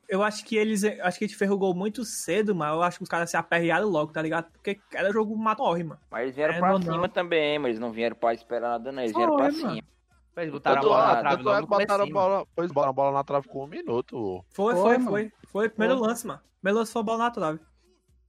[0.07, 0.83] Eu acho que eles.
[0.83, 3.29] Acho que a gente ferrou o gol muito cedo, mas eu acho que os caras
[3.29, 4.51] se aperrearam logo, tá ligado?
[4.51, 5.99] Porque era jogo mato-morre, mano.
[6.11, 7.09] Mas eles vieram É, pra não, cima não.
[7.09, 9.01] também, mas eles não vieram pra esperar nada, não.
[9.01, 9.75] Eles vieram Foi, pra mano.
[9.75, 9.87] cima.
[10.37, 13.11] Eles botaram a bola na trave logo no botaram a bola, pois botaram a bola
[13.13, 14.45] na trave com um minuto.
[14.49, 15.31] Foi, Foi, foi, foi.
[15.47, 16.07] Foi o primeiro Foi.
[16.07, 16.41] lance, mano.
[16.61, 17.59] Primeiro lance foi a bola na trave.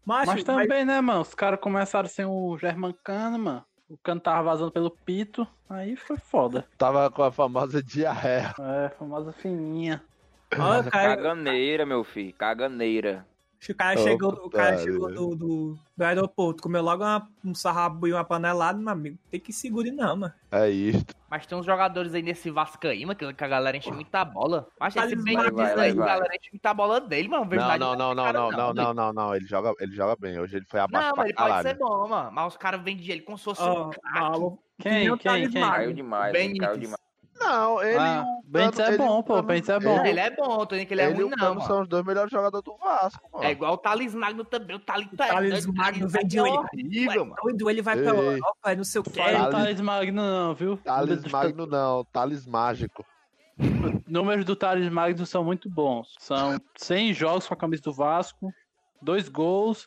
[0.04, 1.20] Macho, Mas também, né, mano?
[1.22, 3.64] Os caras começaram sem o Germancano, mano.
[3.88, 5.46] O cano tava vazando pelo pito.
[5.68, 6.66] Aí foi foda.
[6.76, 8.52] Tava com a famosa diarreia.
[8.58, 10.02] É, famosa fininha.
[10.58, 12.34] Ó, o cara, Caganeira, meu filho.
[12.34, 13.26] Caganeira.
[13.68, 17.54] O cara Ô, chegou, o cara chegou do, do, do aeroporto, comeu logo uma- um
[17.54, 19.18] sarrabo e uma panelada, meu amigo.
[19.30, 20.34] Tem que segurar não, mano.
[20.50, 21.14] É isto.
[21.28, 24.24] Mas tem uns jogadores aí nesse Vasco aí, mano, que que a galera enche muita
[24.24, 24.68] bola.
[24.78, 27.44] Mas esse Vai, bem vai, vai, aí, vai, a galera enche muita bola dele, mano.
[27.44, 29.34] Não, não, não, não, cara, não, não, não, não, não.
[29.34, 30.38] Ele joga, ele joga bem.
[30.38, 31.68] Hoje ele foi abaixo Não, mas ele pode caralho.
[31.68, 32.30] ser bom, mano.
[32.32, 34.40] Mas os caras vendem ele como se fosse Ó, um craque.
[34.78, 35.62] Quem, tá quem, quem?
[35.62, 37.05] Caiu demais, caiu demais.
[37.38, 40.04] Não, ele Ah, o é bom, o pô, Bentes é bom.
[40.04, 41.60] Ele é bom, tô dizendo que ele é Ele e ruim, o não, mano.
[41.66, 43.44] são os dois melhores jogadores do Vasco, mano.
[43.44, 44.76] É igual o Thales Magno também.
[44.76, 46.56] O Thales tá Thales doido, Magno Thales vendeu ele.
[46.56, 47.36] é horrível, mano.
[47.42, 48.18] doido, ele vai pra Ei.
[48.34, 49.10] Europa, não sei o que.
[49.10, 50.76] Fala do Thales- Thales Magno, não, viu?
[50.78, 53.04] Thales Magno não, Thales Mágico.
[54.06, 56.14] Números do Thales Magno são muito bons.
[56.18, 58.52] São 100 jogos com a camisa do Vasco,
[59.00, 59.86] dois gols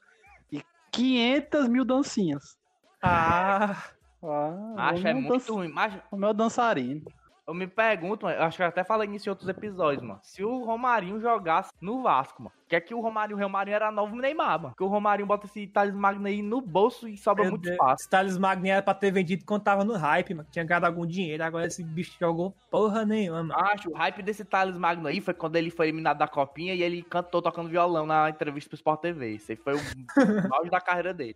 [0.52, 2.58] e 500 mil dancinhas.
[3.02, 3.76] Ah,
[4.22, 5.70] Ah, Acho o é meu muito dan- ruim.
[5.70, 7.06] Mas O meu dançarino.
[7.50, 10.20] Eu me pergunto, mano, eu acho que eu até falei nisso em outros episódios, mano.
[10.22, 12.54] Se o Romarinho jogasse no Vasco, mano.
[12.68, 14.76] Que é que o Romarinho, o Romarinho era novo Neymar, mano.
[14.78, 17.74] Que o Romarinho bota esse Thales Magno aí no bolso e sobra meu muito Deus.
[17.74, 18.02] espaço.
[18.02, 20.48] Esse Thales Magno era pra ter vendido quando tava no hype, mano.
[20.52, 23.60] Tinha ganhado algum dinheiro, agora esse bicho jogou porra nenhuma, mano.
[23.60, 26.84] Acho, o hype desse Thales Magno aí foi quando ele foi eliminado da copinha e
[26.84, 29.34] ele cantou tocando violão na entrevista pro Sport TV.
[29.34, 29.78] Esse aí foi o
[30.54, 31.36] auge da carreira dele.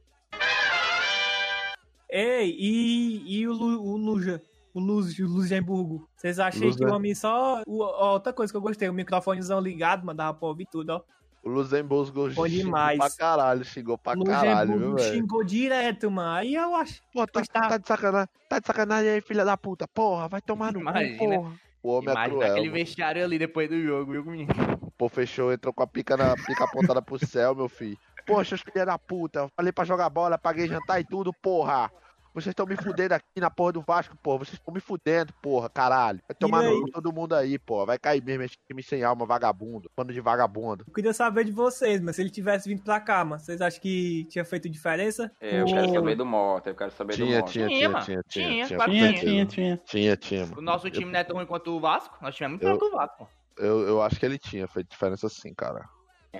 [2.07, 4.39] Ei, e, e o, Lu, o Luja?
[4.73, 6.07] O Luz, o Luxemburgo.
[6.15, 6.85] Vocês acham que Luxa.
[6.85, 7.61] o homem só.
[7.67, 10.89] o- ó, outra coisa que eu gostei, o microfonezão ligado, mano, dava pra ouvir tudo,
[10.91, 11.01] ó.
[11.43, 12.97] O Luxemburgo xingou demais.
[12.97, 15.13] pra caralho, xingou pra caralho, viu, Luxemburgo velho?
[15.15, 16.29] xingou direto, mano.
[16.37, 17.01] Aí eu acho.
[17.13, 17.67] Pô, tá, Tá.
[17.69, 19.87] tá de sacanagem, tá de sacanagem aí, filha da puta.
[19.87, 21.17] Porra, vai tomar no cu, Imagina.
[21.19, 21.51] porra.
[21.83, 22.51] O homem é Imagina cruel.
[22.51, 24.53] aquele vestiário ali depois do jogo, viu, menino?
[24.97, 27.97] Pô, fechou, entrou com a pica, na, pica apontada pro céu, meu filho.
[28.25, 31.91] Poxa, os filha da puta, falei pra jogar bola, paguei jantar e tudo, porra.
[32.33, 34.39] Vocês estão me fudendo aqui na porra do Vasco, porra.
[34.39, 36.19] Vocês estão me fudendo, porra, caralho.
[36.27, 37.85] Vai tomar no todo mundo aí, porra.
[37.85, 39.89] Vai cair mesmo esse time sem alma, vagabundo.
[39.95, 40.83] Bando de vagabundo.
[40.87, 43.79] Eu queria saber de vocês, mas se ele tivesse vindo pra cá, mano, vocês acham
[43.79, 45.31] que tinha feito diferença?
[45.39, 47.51] É, eu quero saber do Mota, eu quero saber do Mota.
[47.51, 48.87] tinha, Tinha, tinha, tinha, Tinha, tinha, tinha.
[48.87, 49.81] Tinha, tinha, tinha.
[49.85, 52.17] Tinha, tinha, O nosso time não é tão ruim quanto o Vasco.
[52.31, 53.29] Time é muito Eu- melhor que o Vasco.
[53.55, 55.87] Eu, eu acho que ele tinha feito diferença sim, cara.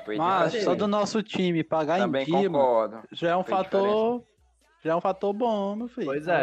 [0.03, 3.01] Foi Mas só do nosso time pagar Também em dia, mano, concordo.
[3.11, 4.23] já é um Fez fator.
[4.83, 6.07] Já é um fator bom, meu filho.
[6.07, 6.35] Pois é.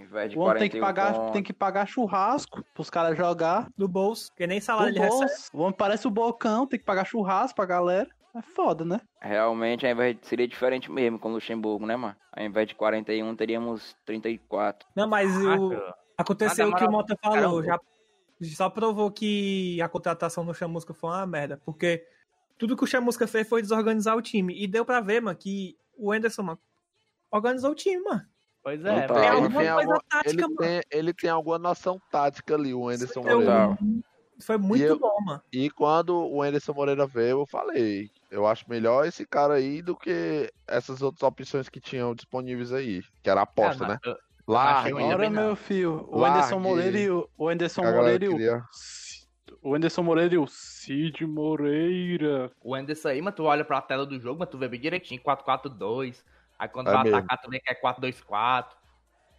[0.00, 1.32] Agora, de o homem tem que 41 pagar, pontos.
[1.32, 3.68] tem que pagar churrasco pros caras jogar.
[3.76, 5.20] Do bolso, porque nem salário ele recebe.
[5.20, 5.50] bolso.
[5.52, 8.08] O homem parece o bocão, tem que pagar churrasco pra galera.
[8.36, 9.00] É foda, né?
[9.20, 12.14] Realmente, ao invés de, seria diferente mesmo com o Luxemburgo, né, mano?
[12.32, 14.88] Ao invés de 41, teríamos 34.
[14.94, 15.72] Não, mas o,
[16.16, 17.62] aconteceu o que o Mota falou.
[17.62, 17.80] Caramba.
[18.40, 21.60] Já, só provou que a contratação do Chamusca foi uma merda.
[21.64, 22.06] Porque
[22.56, 24.54] tudo que o Chamusca fez foi desorganizar o time.
[24.62, 26.60] E deu pra ver, mano, que o Anderson, mano,
[27.30, 28.22] organizou o time, mano.
[28.62, 29.16] Pois Não é, tá.
[29.16, 30.56] Ele alguma tem coisa alguma- tática, Ele mano.
[30.56, 33.78] tem, ele tem alguma noção tática ali, o Anderson Moreira.
[34.42, 35.42] foi muito eu- bom, mano.
[35.52, 39.96] E quando o Anderson Moreira veio, eu falei, eu acho melhor esse cara aí do
[39.96, 43.98] que essas outras opções que tinham disponíveis aí, que era aposta, Ah, né?
[44.46, 45.42] Lá, achei ainda Ora, bem não.
[45.46, 46.38] meu filho, o Largue.
[46.38, 48.62] Anderson Moreira e o, o Anderson Moreira e o, queria-
[49.62, 52.50] o Anderson Moreira e o Cid Moreira.
[52.62, 55.20] O Anderson aí, mas tu olha pra tela do jogo, mas tu vê bem direitinho,
[55.22, 56.22] 4-4-2.
[56.58, 57.18] Aí quando É vai mesmo.
[57.18, 58.76] atacar, tu vê que é 4-2-4.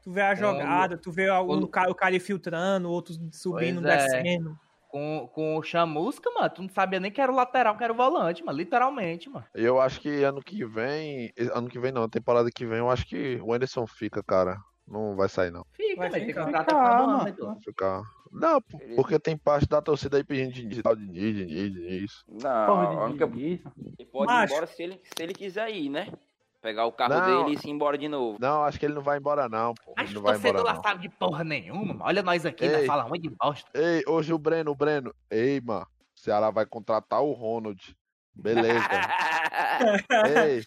[0.04, 3.94] Tu vê a jogada, tu vê algum quando- cara, o cara infiltrando, outros subindo, Pois
[3.94, 3.98] é.
[3.98, 4.58] descendo.
[4.88, 7.94] Com, com o Chamusca, mano, tu não sabia nem que era o lateral, que era
[7.94, 8.58] o volante, mano.
[8.58, 9.46] Literalmente, mano.
[9.54, 13.06] Eu acho que ano que vem, ano que vem não, temporada que vem, eu acho
[13.06, 14.58] que o Anderson fica, cara.
[14.88, 15.64] Não vai sair, não.
[15.74, 16.26] Fica, Vai velho.
[16.26, 16.66] Tem ficar.
[16.66, 16.88] Calma.
[16.88, 17.64] até quando, né, tu?
[17.64, 18.02] Ficar.
[18.32, 18.60] Não,
[18.96, 22.12] porque tem parte da torcida aí pedindo Diniz, tal, Diniz, Diniz, Diniz.
[22.28, 23.62] Não, Porra Diniz.
[24.00, 24.52] ele pode Macho.
[24.52, 26.12] ir embora se ele, se ele quiser ir, né?
[26.62, 27.44] Pegar o carro Não.
[27.46, 28.38] dele e ir embora de novo.
[28.40, 29.94] Não, acho que ele não vai embora, não, pô.
[29.98, 30.82] Ele Acho não que vai embora, não.
[30.84, 32.02] sabe de porra nenhuma, mano.
[32.04, 32.72] Olha nós aqui, Ei.
[32.72, 33.70] nós falamos muito de bosta.
[33.74, 35.14] Ei, hoje o Breno, o Breno.
[35.32, 35.88] Ei, mano.
[36.16, 37.96] O Ceará vai contratar o Ronald.
[38.36, 38.84] Beleza.
[40.36, 40.64] ei,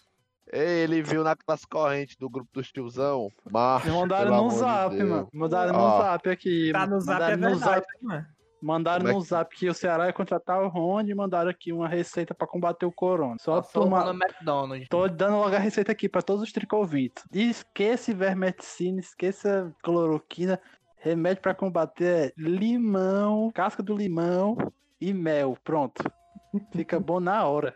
[0.51, 3.29] ei, ele viu naquelas correntes do grupo dos tiozão.
[3.85, 5.09] Me mandaram no de zap, Deus.
[5.09, 5.29] mano.
[5.31, 5.97] Mandaram Ó.
[5.97, 6.71] no zap aqui.
[6.71, 7.87] Tá no zap, é mandaram no verdade, zap.
[8.01, 8.25] mano.
[8.63, 11.49] Mandaram Como é no que- zap que o Ceará ia contratar o Ronde e mandaram
[11.49, 13.35] aqui uma receita pra combater o corona.
[13.39, 14.05] Só tomar.
[14.05, 14.87] no McDonald's.
[14.87, 17.25] Tô dando logo a receita aqui pra todos os tricovintes.
[17.33, 20.59] Esqueça ivermectina, esqueça cloroquina.
[20.97, 24.55] Remédio pra combater é limão, casca do limão
[25.01, 25.57] e mel.
[25.61, 26.01] Pronto.
[26.71, 27.75] Fica bom na hora.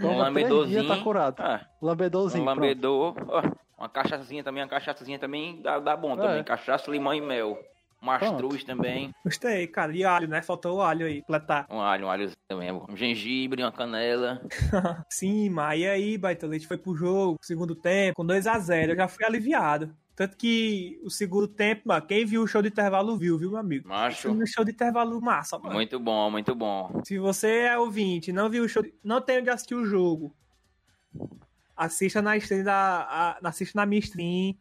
[0.00, 0.18] Um Toma três
[0.50, 0.82] lambedorzinho.
[0.82, 1.36] dias, tá curado.
[1.40, 2.58] Ah, um Lambedorzinho, pronto.
[2.60, 3.14] lambedor.
[3.28, 3.42] Ó,
[3.78, 6.40] uma cachaçazinha também, uma cachaçazinha também dá, dá bom também.
[6.40, 6.42] É.
[6.42, 7.56] Cachaça, limão e mel.
[8.02, 9.12] Um astruz também.
[9.24, 9.94] Gostei, cara.
[9.96, 10.40] E alho, né?
[10.42, 11.66] Faltou o alho aí, completar.
[11.70, 12.70] Um alho, um alhozinho também.
[12.72, 14.40] Um gengibre, uma canela.
[15.10, 18.90] Sim, mas e aí, Baita Leite foi pro jogo, segundo tempo, com 2x0.
[18.90, 19.96] Eu já fui aliviado.
[20.14, 23.58] Tanto que o segundo tempo, mano, quem viu o show de intervalo viu, viu, meu
[23.58, 23.86] amigo?
[23.88, 24.32] Macho.
[24.32, 25.74] No show de intervalo massa, mano.
[25.74, 27.02] Muito bom, muito bom.
[27.04, 29.84] Se você é ouvinte e não viu o show, de- não tem onde assistir o
[29.84, 30.34] jogo,
[31.76, 32.74] assista na stream da,
[33.08, 34.54] a- assista na minha stream.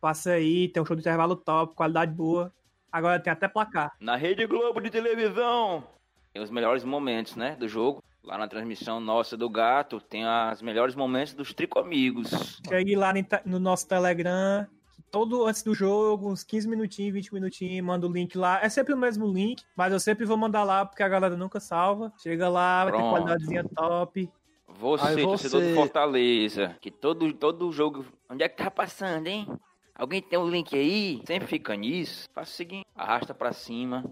[0.00, 2.52] Passa aí, tem um show de intervalo top, qualidade boa.
[2.92, 3.92] Agora tem até placar.
[4.00, 5.84] Na Rede Globo de televisão.
[6.32, 8.02] Tem os melhores momentos, né, do jogo.
[8.22, 12.60] Lá na transmissão nossa do Gato, tem os melhores momentos dos Tricomigos.
[12.68, 13.12] Chegue lá
[13.46, 14.66] no nosso Telegram,
[15.10, 18.62] todo antes do jogo, uns 15 minutinhos, 20 minutinhos, manda o link lá.
[18.62, 21.58] É sempre o mesmo link, mas eu sempre vou mandar lá porque a galera nunca
[21.60, 22.12] salva.
[22.22, 23.14] Chega lá, vai ter Pronto.
[23.14, 24.30] qualidadezinha top.
[24.68, 28.04] Você, Aí torcedor você- do Fortaleza, que todo, todo jogo.
[28.28, 29.48] Onde é que tá passando, hein?
[30.00, 31.20] Alguém tem o link aí?
[31.26, 32.26] Sempre fica nisso.
[32.34, 34.02] Faça o seguinte: arrasta pra cima,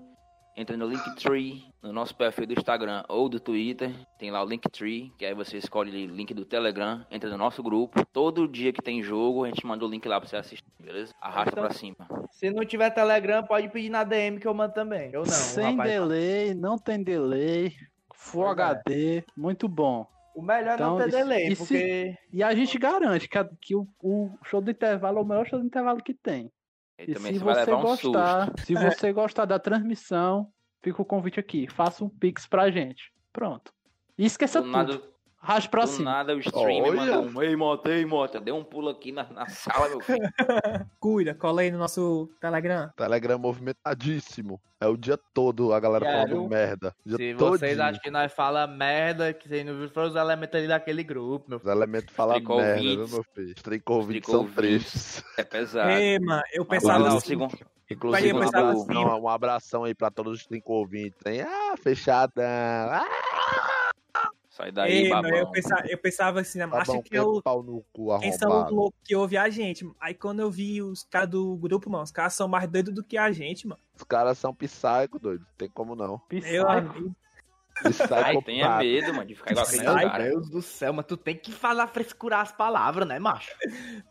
[0.55, 3.91] entra no Linktree, no nosso perfil do Instagram ou do Twitter.
[4.19, 7.63] Tem lá o Linktree, que aí você escolhe o link do Telegram, entra no nosso
[7.63, 8.05] grupo.
[8.13, 11.15] Todo dia que tem jogo, a gente manda o link lá pra você assistir, beleza?
[11.23, 11.97] Arrasta Então- pra cima.
[12.33, 15.09] Se não tiver Telegram, pode pedir na DM que eu mando também.
[15.13, 15.91] Eu não, Sem rapaz.
[15.91, 17.73] delay, não tem delay.
[18.15, 18.51] Full é.
[18.51, 20.07] HD, muito bom.
[20.39, 22.17] O melhor é Então, não ter e se- delay, e se- porque...
[22.33, 25.45] E a gente garante que, a- que o, o show do intervalo é o melhor
[25.49, 26.53] show do intervalo que tem.
[26.97, 28.65] E E se você um gostar, susto.
[28.65, 30.49] se você gostar da transmissão,
[30.81, 31.67] fica o convite aqui.
[31.69, 33.13] Faça um pix pra gente.
[33.33, 33.73] Pronto.
[34.17, 34.77] E esqueça Do tudo.
[34.77, 35.03] nada,
[35.41, 36.11] Do cima.
[36.11, 38.41] nada o stream mandou um Ei, Mota, ei, Mota.
[38.41, 40.19] Deu um pulo aqui na, na sala, meu filho.
[41.01, 42.91] Cuida, cola aí no nosso Telegram.
[42.97, 44.61] Telegram movimentadíssimo.
[44.81, 46.29] É o dia todo a galera Quero.
[46.29, 46.95] falando merda.
[47.05, 47.59] O dia Se todinho.
[47.59, 51.03] vocês acham que nós fala merda, que vocês não viram, foram os elementos ali daquele
[51.03, 52.83] grupo, meu Os elementos falam merda, ouvintes.
[52.83, 53.55] viu, meu filho?
[53.57, 54.57] Os tricovintes Tricou são ouvintes.
[54.93, 55.25] tristes.
[55.37, 55.91] É pesado.
[55.91, 58.95] Ei, mano, eu pensava lá, o assim, segundo, Vai Inclusive, um assim.
[59.23, 61.19] um abração aí pra todos os tricovintes.
[61.25, 61.41] Hein?
[61.43, 62.45] Ah, fechadão.
[62.45, 63.07] Ah,
[64.59, 65.53] sai daí, Ei, mano, eu babão.
[65.53, 66.67] pensava, eu pensava assim, né?
[66.67, 68.75] babão, Acho que eu, pau no cu quem são os arrombado.
[68.75, 69.89] loucos que ouvem a gente.
[70.01, 73.05] Aí quando eu vi os caras do grupo, mano, os caras são mais doidos do
[73.05, 73.81] que a gente, mano.
[73.95, 75.41] Os caras são psycho, doido.
[75.41, 76.21] Não tem como não.
[76.31, 80.25] Eu, Ai, tenha medo, mano, de ficar igual aquele Meu cara.
[80.25, 83.53] Deus do céu, mas tu tem que falar frescurar as palavras, né, macho?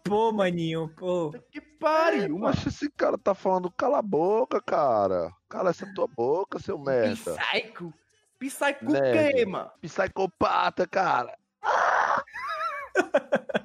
[0.05, 1.33] pô, maninho, pô.
[1.51, 2.55] Que pariu, mano.
[2.55, 5.29] Mas esse cara tá falando cala a boca, cara.
[5.49, 7.35] Cala essa tua boca, seu merda.
[7.35, 7.93] Psycho?
[8.39, 9.45] Psycho Nerd.
[9.45, 9.71] mano?
[9.81, 11.35] Psicopata, cara.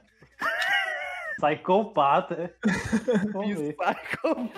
[1.38, 2.54] Psicopata.
[2.61, 4.50] Psycho.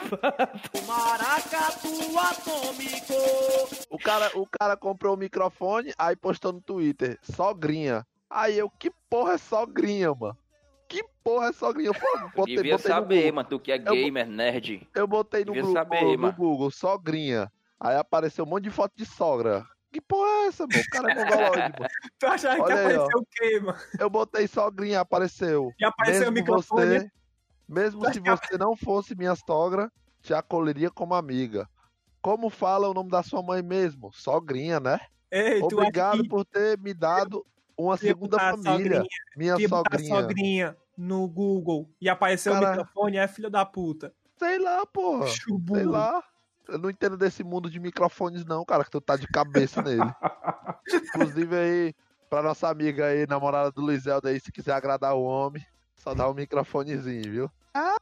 [0.86, 3.14] Maracatu atômico.
[3.90, 8.06] O cara, o cara comprou o microfone, aí postou no Twitter, sogrinha.
[8.28, 10.36] Aí eu, que porra é sogrinha, mano?
[10.88, 11.90] Que porra é sogrinha?
[11.90, 13.32] Eu botei, Devia botei no saber, Google.
[13.34, 14.88] mano, tu que é gamer, nerd.
[14.94, 16.34] Eu botei no, Devia Google, saber, no mano.
[16.36, 17.50] Google, sogrinha.
[17.80, 19.64] Aí apareceu um monte de foto de sogra.
[19.94, 20.80] Que porra é essa, mano?
[20.82, 21.90] O cara é mongoloide, mano.
[22.18, 23.20] Tu achava que Olha aí, apareceu ó.
[23.20, 23.78] o quê, mano?
[24.00, 25.70] Eu botei sogrinha, apareceu.
[25.78, 26.98] E apareceu o mesmo microfone.
[26.98, 27.10] Você,
[27.68, 29.88] mesmo se você não fosse minha sogra,
[30.20, 31.68] te acolheria como amiga.
[32.20, 34.10] Como fala o nome da sua mãe mesmo?
[34.12, 34.98] Sogrinha, né?
[35.30, 37.46] Ei, Obrigado que por ter me dado
[37.78, 38.72] uma segunda família.
[38.74, 39.04] sogrinha,
[39.36, 40.20] Minha a sogrinha.
[40.22, 44.12] sogrinha no Google e apareceu o Cara- microfone, é filho da puta.
[44.38, 45.28] Sei lá, porra.
[45.28, 45.76] Chubu.
[45.76, 46.20] Sei lá.
[46.68, 50.00] Eu não entendo desse mundo de microfones, não, cara, que tu tá de cabeça nele.
[51.14, 51.94] Inclusive aí,
[52.30, 55.64] pra nossa amiga aí, namorada do Luizelda aí, se quiser agradar o homem,
[55.96, 57.50] só dá um microfonezinho, viu?
[57.74, 57.96] Ah,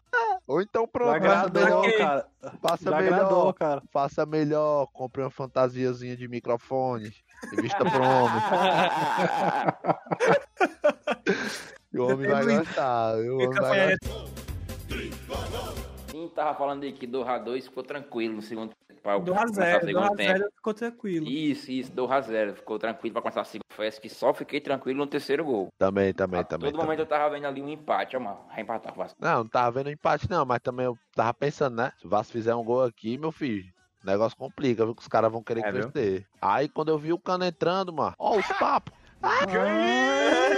[0.46, 2.26] ou então pronto, faça melhor, cara.
[2.60, 3.82] faça Já melhor, agradou, cara.
[3.90, 7.10] faça melhor, compre uma fantasiazinha de microfone
[7.52, 8.42] e vista pro homem.
[11.94, 13.36] E o homem vai gostar, viu?
[13.36, 15.81] o homem vai gostar.
[16.30, 18.70] Tava falando aí que 2x2 ficou tranquilo no segundo
[19.02, 20.38] pra Do começar o 0 segundo do tempo.
[20.38, 21.26] 0 ficou tranquilo.
[21.28, 22.54] Isso, isso, 2x0.
[22.54, 23.62] Ficou tranquilo pra começar o segundo.
[23.70, 25.68] Foi esse que só fiquei tranquilo no terceiro gol.
[25.78, 26.70] Também, também, A também.
[26.70, 28.40] todo momento eu tava vendo ali um empate, ó, mano.
[28.48, 29.16] Vai empatar o Vasco.
[29.20, 31.92] Não, não tava vendo empate não, mas também eu tava pensando, né?
[31.98, 33.64] Se o Vasco fizer um gol aqui, meu filho,
[34.02, 34.94] o negócio complica, viu?
[34.94, 35.90] Que os caras vão querer É, viu?
[35.90, 36.26] crescer.
[36.40, 38.92] Aí quando eu vi o cano entrando, mano, ó os papos.
[39.22, 39.46] Ai,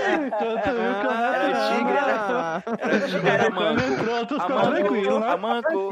[0.05, 3.83] eu não Era o tigre, era, era o tigre, era manco.
[3.83, 5.29] Entrou, tu A ficou tranquilo, né?
[5.29, 5.91] a manco.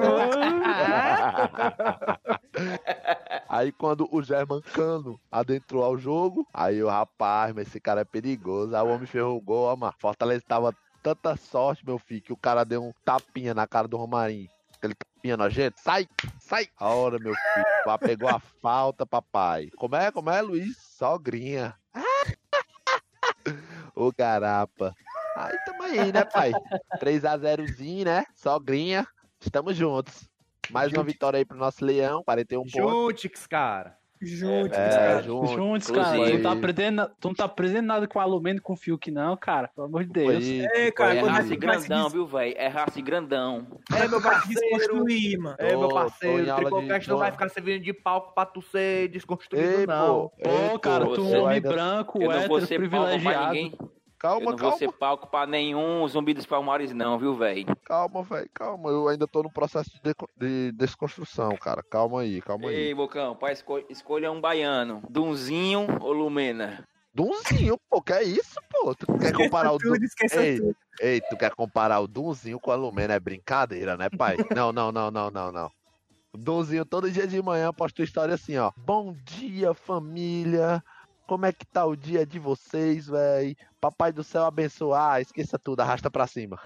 [3.49, 8.05] Aí quando o German Cano adentrou ao jogo, aí o rapaz, mas esse cara é
[8.05, 8.75] perigoso.
[8.75, 9.95] Aí o homem ferrou o gol, ó, mano.
[9.99, 13.99] Fortaleza tava tanta sorte, meu filho, que o cara deu um tapinha na cara do
[13.99, 14.49] Romarinho.
[14.77, 15.81] Aquele tapinha nojento.
[15.81, 16.09] Sai,
[16.41, 16.69] sai.
[16.79, 17.67] A hora, meu filho.
[17.85, 19.69] Pá, pegou a falta, papai.
[19.77, 20.77] Como é, como é, Luiz?
[20.79, 21.75] Sogrinha.
[23.95, 24.95] Ô garapa.
[25.37, 26.53] Aí tamo aí, né, pai?
[27.01, 28.25] 3x0zinho, né?
[28.35, 29.07] Sogrinha.
[29.41, 30.29] Estamos juntos.
[30.71, 32.73] Mais uma vitória aí pro nosso leão, 41 pontos.
[32.73, 33.99] Chutix, cara.
[34.25, 35.23] Juntos, É, cara.
[35.23, 35.51] juntos.
[35.51, 36.17] Juntos, cara.
[36.17, 39.69] Tu não, tá aprendendo, tu não tá aprendendo nada com alumínio com Fiuk, não, cara.
[39.75, 40.45] Pelo amor de Deus.
[40.45, 42.55] Foi, É, cara, É raça grandão, viu, velho?
[42.57, 43.67] É raça grandão.
[43.93, 44.61] É, meu parceiro.
[44.61, 45.57] desconstruir, mano.
[45.59, 46.55] É, meu parceiro.
[46.55, 50.07] Tricocast não vai ficar servindo de palco pra tu ser desconstruído, Ei, não.
[50.07, 50.29] pô.
[50.43, 53.93] Pô, Ei, cara, pô, tu você é um homem ainda- branco, hétero, privilegiado.
[54.23, 54.49] Ninguém.
[54.49, 57.67] Eu Calma, não vou calma, ser palco pra nenhum zumbi dos palmares, não, viu, velho?
[57.85, 58.91] calma, velho, calma.
[58.91, 61.83] Eu ainda tô no processo de, de desconstrução, cara.
[61.83, 62.77] Calma aí, calma aí.
[62.77, 65.03] Ei, Bocão, pai, esco escolha um baiano.
[65.09, 66.87] Dunzinho ou Lumena?
[67.15, 68.95] Dunzinho, pô, que é isso, pô?
[68.95, 69.93] Tu quer comparar o Dun...
[69.93, 70.77] tudo, esqueça Ei, tudo.
[71.01, 73.15] Ei, tu quer comparar o Dunzinho com a Lumena?
[73.15, 74.37] É brincadeira, né, pai?
[74.57, 75.71] Não, não, não, não, não, não.
[76.35, 78.73] Dunzinho todo dia de manhã posta história assim, ó.
[78.77, 80.83] Bom dia, família.
[81.27, 83.57] Como é que tá o dia de vocês, véi?
[83.81, 85.21] Papai do céu abençoar.
[85.21, 86.59] Esqueça tudo, arrasta pra cima.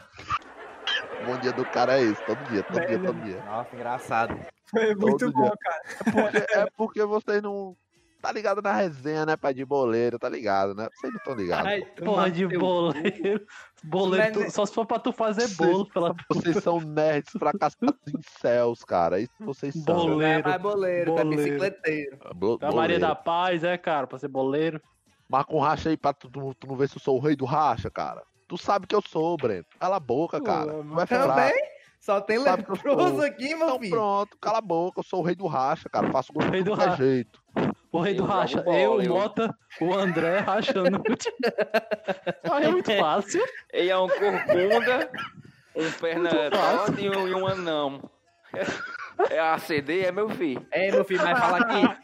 [1.25, 3.45] Bom dia do cara é esse, todo dia, todo dia, todo dia.
[3.45, 4.39] Nossa, engraçado.
[4.71, 5.53] Foi muito Todo bom, dia.
[5.61, 5.83] cara.
[6.13, 7.77] Porque, é porque vocês não.
[8.21, 9.55] Tá ligado na resenha, né, pai?
[9.55, 10.89] De boleiro, tá ligado, né?
[10.95, 11.67] Vocês não estão ligados.
[11.67, 13.47] Ai, Porra de boleiro.
[13.85, 15.87] Boleiro, tu- só se for pra tu fazer Vocês- bolo.
[15.91, 16.15] Pela...
[16.29, 19.21] Vocês são nerds fracassados em céus, cara.
[19.21, 19.95] Isso vocês são.
[19.95, 20.43] Boleiro.
[20.49, 21.43] Não é boleiro, é Boleiro.
[21.45, 22.19] bicicleteiro.
[22.35, 24.81] Bo- Da Maria da Paz, é, cara, pra ser boleiro.
[25.29, 27.37] Marca um racha aí pra tu, tu, tu não ver se eu sou o rei
[27.37, 28.23] do racha, cara.
[28.49, 29.65] Tu sabe que eu sou, Breno.
[29.79, 30.73] Cala a boca, cara.
[31.03, 31.29] É fraco.
[31.29, 31.55] Também?
[32.01, 33.91] Só tem eu leproso aqui, meu Então filho.
[33.91, 35.01] pronto, cala a boca.
[35.01, 36.11] Eu sou o rei do racha, cara.
[36.13, 37.03] Faço gol Rei de do qualquer racha.
[37.05, 37.41] jeito.
[37.93, 38.63] O rei do racha.
[38.63, 41.03] bola, eu, o Mota, o André rachando.
[42.63, 43.45] É muito fácil.
[43.73, 45.11] Ele é um corcunda,
[45.75, 48.11] um perna torta e um, e um anão.
[49.31, 50.67] É a CD, é meu filho.
[50.71, 51.97] É, meu filho, mas fala aqui.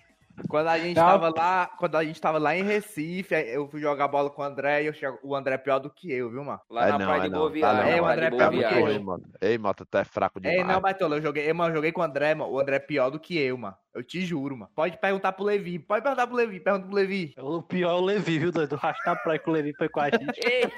[0.49, 1.05] Quando a gente Tá.
[1.07, 4.45] tava lá, quando a gente tava lá em Recife, eu fui jogar bola com o
[4.45, 6.61] André e eu chego- o André é pior do que eu, viu, mano?
[6.70, 7.93] Lá na praia de Boa Tá Viagem.
[7.93, 8.89] É, o André tá Boa muito Viagem.
[8.89, 9.22] Ei, mano.
[9.41, 10.61] Ei, Mota, tu é fraco demais.
[10.61, 12.51] É, não, Baitola, eu joguei, mano, eu joguei com o André, mano.
[12.51, 13.74] O André é pior do que eu, mano.
[13.95, 14.70] Eu te juro, mano.
[14.74, 17.35] Pode perguntar pro Levi, pode perguntar pro Levi, pergunta pro Levi.
[17.39, 18.72] O pior é o Levi, viu, doido?
[18.72, 20.41] O racha na praia que o Levi foi com a gente.
[20.49, 20.72] Ei.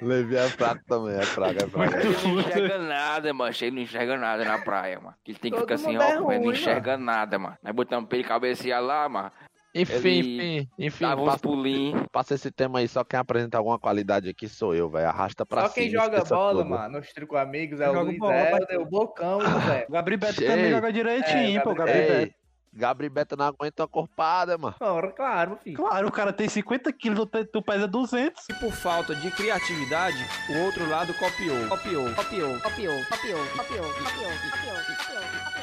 [0.00, 1.94] Levi é fraco também, é fraco, é fraco.
[1.94, 3.54] ele não enxerga nada, mano.
[3.60, 5.14] Ele não enxerga nada na praia, mano.
[5.26, 7.49] Ele tem que Todo ficar assim, é ó, ele não enxerga nada, mano.
[7.62, 9.30] Nós botamos pra ele cabecear lá, mano.
[9.72, 11.04] Enfim, Ele enfim, enfim.
[11.04, 12.02] Dava uns Passa, pulinhos.
[12.10, 15.06] passa esse tema aí, só quem apresenta alguma qualidade aqui sou eu, velho.
[15.08, 15.74] Arrasta pra Só cima.
[15.86, 16.70] quem joga bola, tudo.
[16.70, 19.86] mano, nos Trico Amigos é Eu o Luiz bola, Helder, o Bocão e o Zé.
[19.88, 20.50] O Gabri Beto Cheio.
[20.50, 21.72] também joga direitinho, É, pô.
[21.72, 22.34] Gabri- Beto.
[22.72, 24.74] Gabri Beto não aguenta uma corpada, mano.
[24.76, 25.76] Claro, claro, filho.
[25.76, 28.44] Claro, o cara tem 50 quilos, tu- pesa 200.
[28.48, 30.16] E por falta de criatividade,
[30.48, 31.68] o outro lado copiou.
[31.68, 35.59] Copiou, copiou, copiou, copiou, copiou, copiou, copiou, copiou, copiou.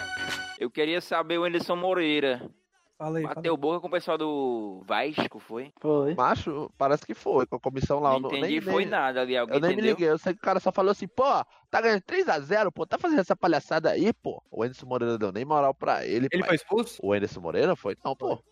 [0.60, 2.50] Eu queria saber o Anderson Moreira.
[2.98, 5.72] Fala Bateu boca com o pessoal do Vasco, foi?
[5.80, 6.16] Foi.
[6.16, 8.20] Macho, parece que foi, com a comissão lá.
[8.20, 9.38] Não entendi, nem, foi nem- nada ali.
[9.38, 11.24] Alguém Eu nem me liguei, eu sei que o cara só falou assim, pô,
[11.70, 14.42] tá ganhando 3x0, pô, tá fazendo essa palhaçada aí, pô.
[14.50, 16.28] O Anderson Moreira deu nem moral pra ele.
[16.32, 16.48] Ele pai.
[16.48, 17.00] foi expulso?
[17.04, 17.96] O Anderson Moreira foi?
[18.04, 18.44] Não, pô.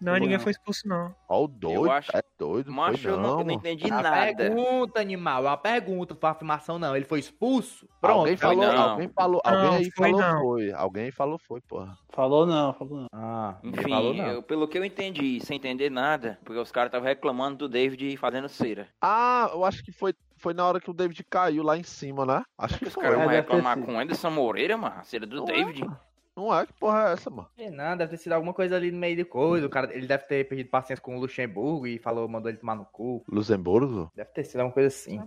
[0.00, 1.14] Não, ninguém foi expulso, não.
[1.28, 3.52] Ó, o doido, acho- é doido, Macho, foi eu não, não, eu não mano.
[3.52, 4.16] entendi É uma nada.
[4.36, 5.44] pergunta, animal.
[5.44, 6.94] É uma pergunta, foi uma afirmação, não.
[6.96, 7.88] Ele foi expulso?
[8.00, 8.18] Pronto.
[8.20, 8.90] Alguém foi falou, não.
[8.90, 10.40] alguém falou, Não, alguém aí foi falou não.
[10.40, 10.72] foi.
[10.72, 11.98] Alguém falou foi, porra.
[12.10, 13.06] Falou não, falou não.
[13.12, 14.24] Ah, Enfim, falou, não.
[14.26, 18.16] eu- pelo que eu entendi, sem entender nada, porque os caras estavam reclamando do David
[18.16, 18.88] fazendo cera.
[19.02, 22.24] Ah, eu acho que foi, foi na hora que o David caiu lá em cima,
[22.24, 22.42] né?
[22.56, 23.02] Acho que Os foi.
[23.02, 25.84] caras vão ter reclamar com o Anderson Moreira, mano, a cera do Não é, David.
[26.38, 27.48] Não é, que porra é essa, mano?
[27.58, 29.66] Não, não, deve ter sido alguma coisa ali no meio de coisa.
[29.66, 32.76] O cara, ele deve ter perdido paciência com o Luxemburgo e falou, mandou ele tomar
[32.76, 33.24] no cu.
[33.28, 34.08] Luxemburgo?
[34.14, 35.20] Deve ter sido alguma coisa assim.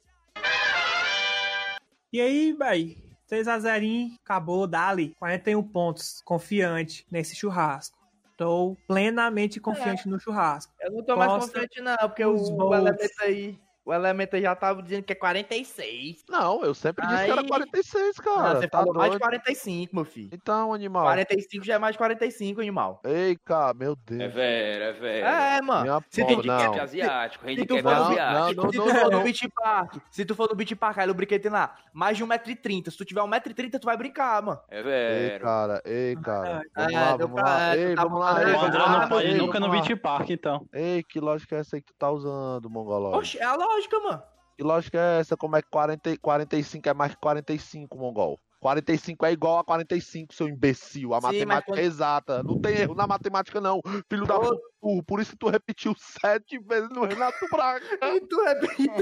[2.13, 2.95] E aí, véi,
[3.29, 5.13] 3x0, acabou, dali.
[5.19, 7.97] 41 pontos, confiante nesse churrasco.
[8.37, 10.73] Tô plenamente confiante no churrasco.
[10.79, 13.59] Eu não tô mais Costa, confiante, não, porque os o, elemento aí.
[13.91, 16.23] O o Elementa já tava dizendo que é 46.
[16.29, 18.59] Não, eu sempre disse que era Aí- 46, Ah, cara.
[18.59, 19.21] você tá falou mais de doido?
[19.21, 20.29] 45, meu filho.
[20.31, 21.03] Então, animal.
[21.03, 23.01] 45 já é mais de 45, animal.
[23.03, 24.33] Ei, cara, meu É Deus.
[24.33, 25.25] velho, é velho.
[25.25, 25.81] É, mano.
[25.83, 26.55] Minha Se tu, não.
[26.55, 28.61] Handicap asiático, se tu handicap for, Não, asiático.
[28.63, 29.17] não, se não, tu for não.
[29.19, 32.17] no Beach Park, se tu for no Beach Park, aí o brinquedo tem lá, mais
[32.17, 32.89] de 1,30m.
[32.91, 34.59] Se tu tiver 1,30m, tu vai brincar, mano.
[34.69, 35.41] É Ei, velho.
[35.43, 36.61] cara, ei, cara.
[36.75, 37.75] Vamos É, lá, deu vamos pra- lá.
[37.75, 38.41] é, Ei, tá vamos lá.
[38.43, 39.69] Ei, O André não pode Ei, nunca no.
[39.69, 40.65] Beach Park, então.
[40.73, 43.17] Ei, que lógica é essa aí que tu tá usando, mongolóide?
[43.17, 44.23] Oxe, é a lógica, mano.
[44.57, 45.35] Que lógica é essa?
[45.37, 48.39] Como é que 40, e- 45 é mais que 45, mongol?
[48.59, 51.15] 45 é igual a 45, seu imbecil.
[51.15, 52.43] A Sim, matemática quando- é exata.
[52.43, 53.81] Não tem erro na matemática, não.
[54.07, 54.61] Filho da puta.
[55.07, 57.83] Por isso tu repetiu sete vezes no Renato Braga.
[58.03, 58.93] E tu, repetiu,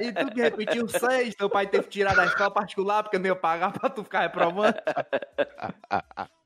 [0.00, 3.26] e tu que repetiu seis, teu pai teve que tirar da escola particular porque não
[3.26, 4.74] ia pagar pra tu ficar reprovando.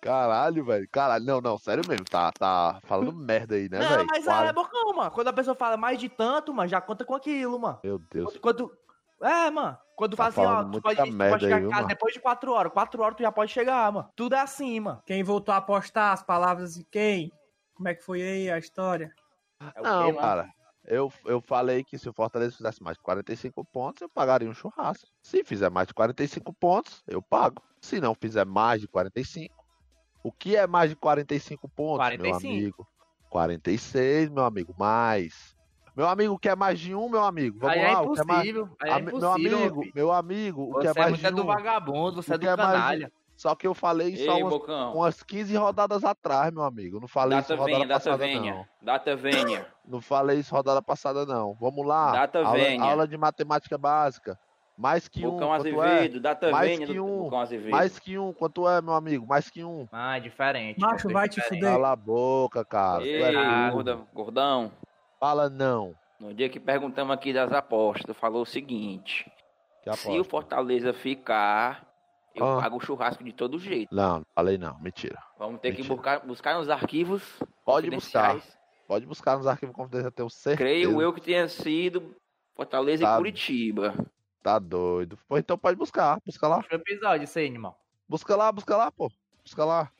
[0.00, 0.88] Caralho, velho.
[0.90, 2.04] Caralho, não, não, sério mesmo.
[2.04, 4.06] Tá, tá falando merda aí, né, não, velho?
[4.08, 5.10] mas Quase- é bocão, mano.
[5.10, 7.78] Quando a pessoa fala mais de tanto, mano, já conta com aquilo, mano.
[7.82, 8.36] Meu Deus.
[8.38, 8.78] Quando, quando-
[9.22, 9.78] é, mano.
[9.96, 11.88] Quando Tá fala assim, ó, tu pode, tu pode chegar aí, em casa mano.
[11.88, 12.72] depois de quatro horas.
[12.72, 14.08] Quatro horas tu já pode chegar, mano.
[14.16, 15.00] Tudo é assim, mano.
[15.06, 17.32] Quem voltou a apostar as palavras de quem?
[17.74, 19.12] Como é que foi aí a história?
[19.76, 20.18] É Não, quê, mano?
[20.18, 20.48] cara.
[20.86, 24.54] Eu, eu falei que se o Fortaleza fizesse mais de 45 pontos, eu pagaria um
[24.54, 25.08] churrasco.
[25.22, 27.62] Se fizer mais de 45 pontos, eu pago.
[27.80, 29.54] Se não fizer mais de 45,
[30.22, 32.42] o que é mais de 45 pontos, 45.
[32.42, 32.88] meu amigo?
[33.30, 35.54] 46, meu amigo, mais.
[35.96, 37.58] Meu amigo quer mais de um, meu amigo.
[37.58, 38.48] Vamos Aí é lá, o que é mais...
[38.48, 38.76] impossível.
[38.82, 39.92] É impossível, meu amigo, filho.
[39.94, 41.46] meu amigo, o que Você é é mais de é do um.
[41.46, 42.72] vagabundo, você é do é mais um.
[42.72, 43.12] canalha.
[43.36, 44.94] Só que eu falei só Ei, umas, Bocão.
[44.94, 47.00] umas 15 rodadas atrás, meu amigo.
[47.00, 48.54] Não falei Data isso rodada venha, data passada, venha.
[48.54, 48.66] não.
[48.80, 49.66] Data venha.
[49.86, 51.52] Não falei isso rodada passada, não.
[51.60, 52.10] Vamos lá.
[52.12, 52.82] Data aula, venha.
[52.82, 54.38] aula de matemática básica.
[54.78, 55.86] Mais que um, quanto é?
[55.90, 57.38] Azevedo, data Mais venha que do um.
[57.38, 57.70] Azevedo.
[57.70, 59.26] Mais que um, quanto é, meu amigo?
[59.26, 59.86] Mais que um.
[59.92, 60.80] Ah, é diferente.
[60.80, 61.60] Macho, vai te diferente.
[61.60, 61.72] fuder.
[61.74, 63.00] Cala a boca, cara.
[63.00, 64.72] Tu Ei, é gorda- gordão.
[65.20, 65.94] Fala não.
[66.18, 69.30] No dia que perguntamos aqui das apostas, falou o seguinte:
[69.82, 70.24] Que se o.
[70.24, 71.84] Fortaleza ficar,
[72.34, 72.62] eu Ah.
[72.62, 73.94] pago o churrasco de todo jeito.
[73.94, 74.78] Não, não falei não.
[74.80, 75.18] Mentira.
[75.38, 75.94] Vamos ter que Mentira.
[75.94, 77.22] buscar, buscar nos arquivos
[77.64, 78.40] Pode buscar.
[78.86, 80.58] Pode buscar nos arquivos confidenciais, eu tenho certeza.
[80.58, 82.14] Creio eu que tenha sido
[82.54, 83.14] Fortaleza Tá.
[83.14, 83.94] e Curitiba.
[84.42, 85.18] Tá doido.
[85.26, 86.18] Pô, então pode buscar.
[86.24, 86.56] Busca lá.
[86.58, 87.78] Último episódio, isso aí, animal.
[88.06, 89.10] Busca lá, busca lá, pô.
[89.42, 89.90] Busca lá.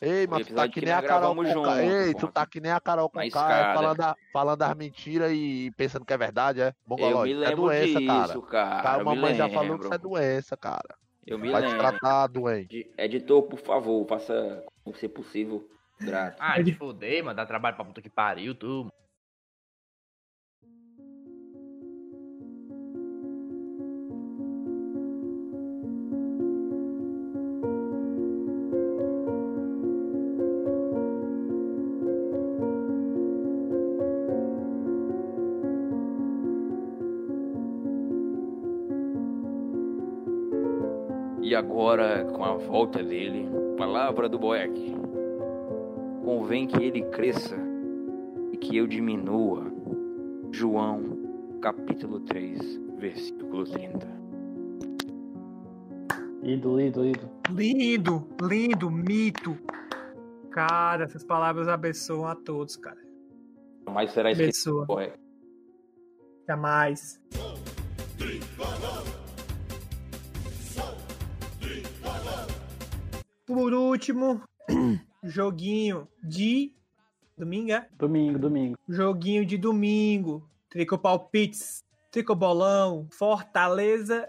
[0.00, 2.18] Ei, mas tu tá que que nem a Carol com junto, Ei, pô.
[2.20, 3.74] tu tá que nem a Carol com Na K, escada.
[3.74, 6.68] falando, a- falando as mentiras e pensando que é verdade, é?
[6.68, 8.42] Eu Mongolóide, me é lembro doença, disso, cara.
[8.42, 8.82] cara.
[8.82, 9.60] Cara, eu me mamãe já lembro.
[9.60, 10.94] falou que isso é doença, cara.
[11.26, 11.78] Eu me Vai lembro.
[11.78, 12.90] tratar, doente.
[12.98, 15.68] Editor, por favor, faça o ser possível.
[16.00, 16.36] Grato.
[16.38, 17.36] Ah, te fuder, mano.
[17.36, 18.66] Dá trabalho pra puta que pariu, tu.
[18.84, 18.92] mano.
[41.94, 44.96] Agora, com a volta dele, palavra do Boeck.
[46.24, 47.56] Convém que ele cresça
[48.52, 49.72] e que eu diminua.
[50.50, 54.08] João, capítulo 3, versículo 30.
[56.42, 57.30] Lindo, lindo, lindo.
[57.50, 59.56] Lindo, lindo, mito.
[60.50, 63.00] Cara, essas palavras abençoam a todos, cara.
[63.88, 64.86] Mas será esquecido.
[66.48, 67.20] Jamais.
[73.54, 74.42] Por último,
[75.22, 76.74] joguinho de
[77.38, 77.88] domingo, é?
[77.96, 78.76] Domingo, domingo.
[78.88, 80.50] Joguinho de domingo.
[80.68, 84.28] Tricopalpites, Tricobolão, Fortaleza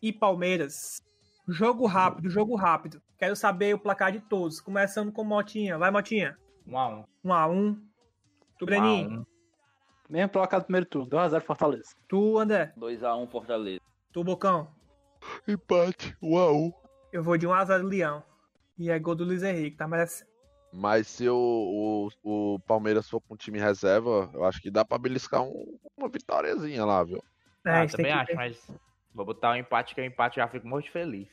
[0.00, 1.02] e Palmeiras.
[1.48, 3.02] Jogo rápido, jogo rápido.
[3.18, 4.60] Quero saber o placar de todos.
[4.60, 5.76] Começando com Motinha.
[5.76, 6.38] Vai, Motinha.
[6.64, 7.04] Um a um.
[7.24, 7.82] 1 a 1
[8.60, 9.10] Tu, Breninho.
[9.10, 9.26] Um a um.
[10.08, 11.10] Mesmo placar do primeiro turno.
[11.10, 11.96] 2x0 Fortaleza.
[12.06, 12.72] Tu, André.
[12.78, 13.80] 2x1 Fortaleza.
[14.12, 14.68] Tu, Bocão.
[15.48, 16.72] Empate, 1 a 1
[17.12, 18.22] Eu vou de 1x0 Leão.
[18.78, 20.30] E é gol do Luiz Henrique, tá merecendo.
[20.72, 24.84] Mas se o, o, o Palmeiras for com um time reserva, eu acho que dá
[24.84, 27.22] pra beliscar um- uma vitóriazinha lá, viu?
[27.66, 28.34] É, Ah, também acho, ver.
[28.36, 28.70] mas
[29.14, 31.28] vou botar o empate, que o empate já fico muito feliz.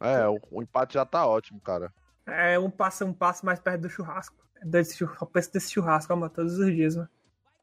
[0.00, 1.92] É, o, o empate já tá ótimo, cara.
[2.24, 4.36] É um passo, um passo mais perto do churrasco.
[4.62, 7.08] Desse, eu penso desse churrasco, ó, mano, todos os dias, mano.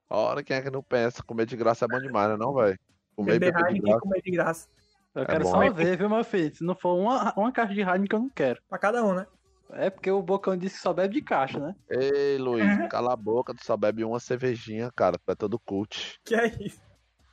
[0.09, 2.53] A hora quem é que não pensa, comer de graça é bom demais, né não,
[2.53, 2.77] velho?
[3.15, 3.99] Comer Beber beber de graça.
[4.01, 4.69] comer de graça.
[5.15, 5.51] Eu É quero bom.
[5.51, 6.53] só ver, viu, meu filho?
[6.55, 8.61] Se não for uma, uma caixa de Heineken, eu não quero.
[8.69, 9.25] Pra cada um, né?
[9.71, 11.75] É porque o Bocão disse que só bebe de caixa, né?
[11.89, 15.17] Ei, Luiz, cala a boca, tu só bebe uma cervejinha, cara.
[15.17, 16.79] Tu é todo cult, Que é isso?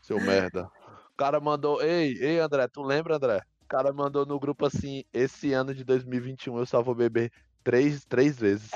[0.01, 0.65] seu merda.
[1.13, 1.83] O cara mandou.
[1.83, 3.41] Ei, ei, André, tu lembra, André?
[3.63, 7.31] O cara mandou no grupo assim: esse ano de 2021 eu só vou beber
[7.65, 8.71] três, três vezes.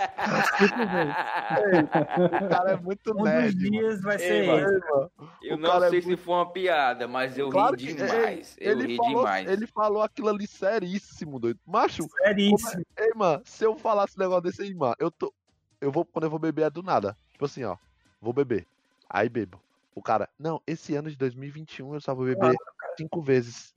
[2.45, 3.55] O cara é muito Um nerd.
[3.57, 3.71] mano.
[3.71, 4.33] dias vai ser.
[4.33, 5.11] Ei, mano.
[5.43, 7.87] Eu O não cara é sei se muito- foi uma piada, mas eu Claro ri
[7.89, 8.57] que- demais.
[8.59, 9.49] ei, eu ele ri falou, demais.
[9.51, 11.61] Ele falou aquilo ali seríssimo, doido.
[11.67, 12.85] Macho, Seríssimo.
[12.99, 15.33] ei, mano, se eu falasse um negócio desse aí, mano, eu tô.
[15.81, 17.17] Eu vou, quando eu vou beber é do nada.
[17.33, 17.77] Tipo assim, ó,
[18.21, 18.67] vou beber.
[19.09, 19.61] Aí bebo.
[19.95, 22.55] O cara, não, esse ano de 2021 eu só vou beber
[22.99, 23.75] cinco vezes.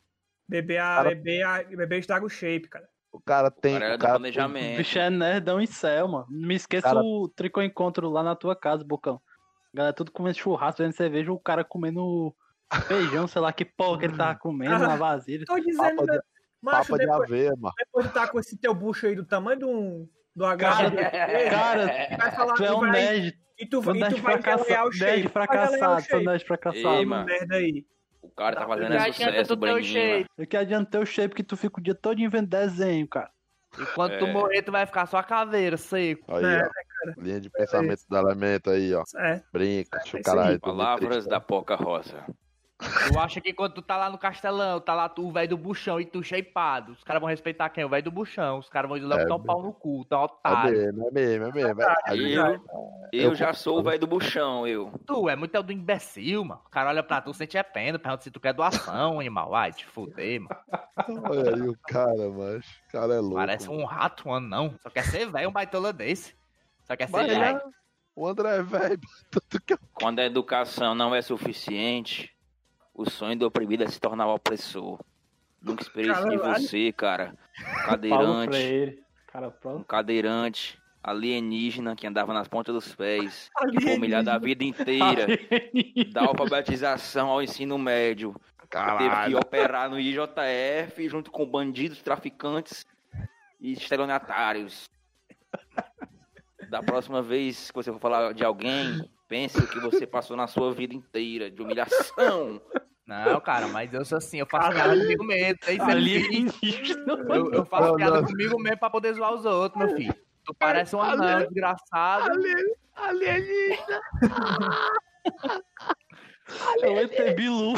[0.48, 2.90] Beber, a, Cara- beber, a, beber estraga o shape, cara.
[3.12, 3.76] O cara tem.
[3.78, 4.78] O do cara O planejamento.
[4.78, 6.28] bicho é nerdão em céu, mano.
[6.30, 9.20] Não me esqueça Cara- o tricô encontro lá na tua casa, Bocão.
[9.74, 12.36] Galera, tudo comendo churrasco, vendo cerveja, o cara comendo
[12.88, 15.44] feijão, sei lá que porra que ele tava comendo na vasilha.
[15.46, 16.22] Tô dizendo, Papa de-?
[16.62, 17.74] Macho, Papa de depois, aveia, mano.
[17.78, 20.68] depois de estar com esse teu bucho aí do tamanho do, do H.
[20.70, 24.00] Cara, vai Cara, falar tu é um vai- nerd, E tu, tu é um e
[24.10, 25.12] tu vai ganhar o fracassado, shape.
[25.12, 26.26] nerd tu fracassado, sou shape.
[26.26, 27.08] nerd Ei, fracassado.
[27.08, 27.26] mano.
[27.26, 27.86] merda aí.
[28.22, 30.26] O cara tá fazendo Que é sucesso, o.
[30.38, 33.30] O que adianta teu shape que tu fica o dia todo vendo desenho, cara.
[33.78, 34.34] E quando tu É.
[34.34, 36.34] morrer, tu vai ficar só a caveira, seco.
[36.36, 37.22] Aí, É, ó.
[37.22, 39.04] Linha de pensamento do elemento aí, ó.
[39.18, 39.42] É.
[39.54, 40.60] Brinca, É caralho.
[40.60, 42.26] Palavras da Poca Rosa.
[42.80, 45.58] Tu acha que quando tu tá lá no castelão, tá lá tu, o velho do
[45.58, 47.84] buchão, e tu shapeado, os caras vão respeitar quem?
[47.84, 48.58] O velho do buchão.
[48.60, 50.72] Os caras vão dizer logo É, tá um pau no cu, tá um É otário.
[50.78, 51.82] mesmo, é mesmo, é mesmo.
[51.82, 52.62] É, Eu, eu
[53.12, 54.94] Eu- já sou o velho do buchão, eu.
[55.06, 56.62] Tu é muito é o do imbecil, mano.
[56.66, 59.50] O cara olha pra tu, sente é pena, pergunta se tu quer doação, animal.
[59.50, 60.56] Vai te fuder, mano.
[61.30, 63.36] olha aí o cara, mas o cara é louco.
[63.36, 64.74] Parece um rato, um anão.
[64.82, 66.34] Só quer ser velho, um baitola desse.
[66.86, 67.44] Só quer ser velho.
[67.58, 67.62] é-
[68.16, 69.00] O André é velho,
[69.32, 72.32] tanto que eu Quando a educação não é suficiente,
[73.00, 75.00] o sonho do oprimido é se tornar o opressor.
[75.62, 76.62] Nunca esperei isso de Caralho.
[76.62, 77.34] você, cara.
[77.58, 79.04] Um Cadeirante.
[79.28, 84.64] Cara, um cadeirante, alienígena que andava nas pontas dos pés, que foi humilhado a vida
[84.64, 85.28] inteira,
[86.12, 88.34] da alfabetização ao ensino médio.
[88.34, 89.38] Teve que Caralho.
[89.38, 92.86] operar no IJF junto com bandidos, traficantes
[93.62, 94.90] e estelionatários.
[96.70, 100.48] Da próxima vez que você for falar de alguém, pense o que você passou na
[100.48, 102.60] sua vida inteira de humilhação.
[103.10, 105.58] Não, cara, mas eu sou assim, eu faço piada comigo mesmo.
[105.66, 107.00] É isso.
[107.08, 110.14] Eu, eu faço piada comigo mesmo pra poder zoar os outros, meu filho.
[110.46, 112.30] Tu parece um anão desgraçado.
[112.96, 114.02] Alienígena.
[116.82, 117.74] É o ET Bilu.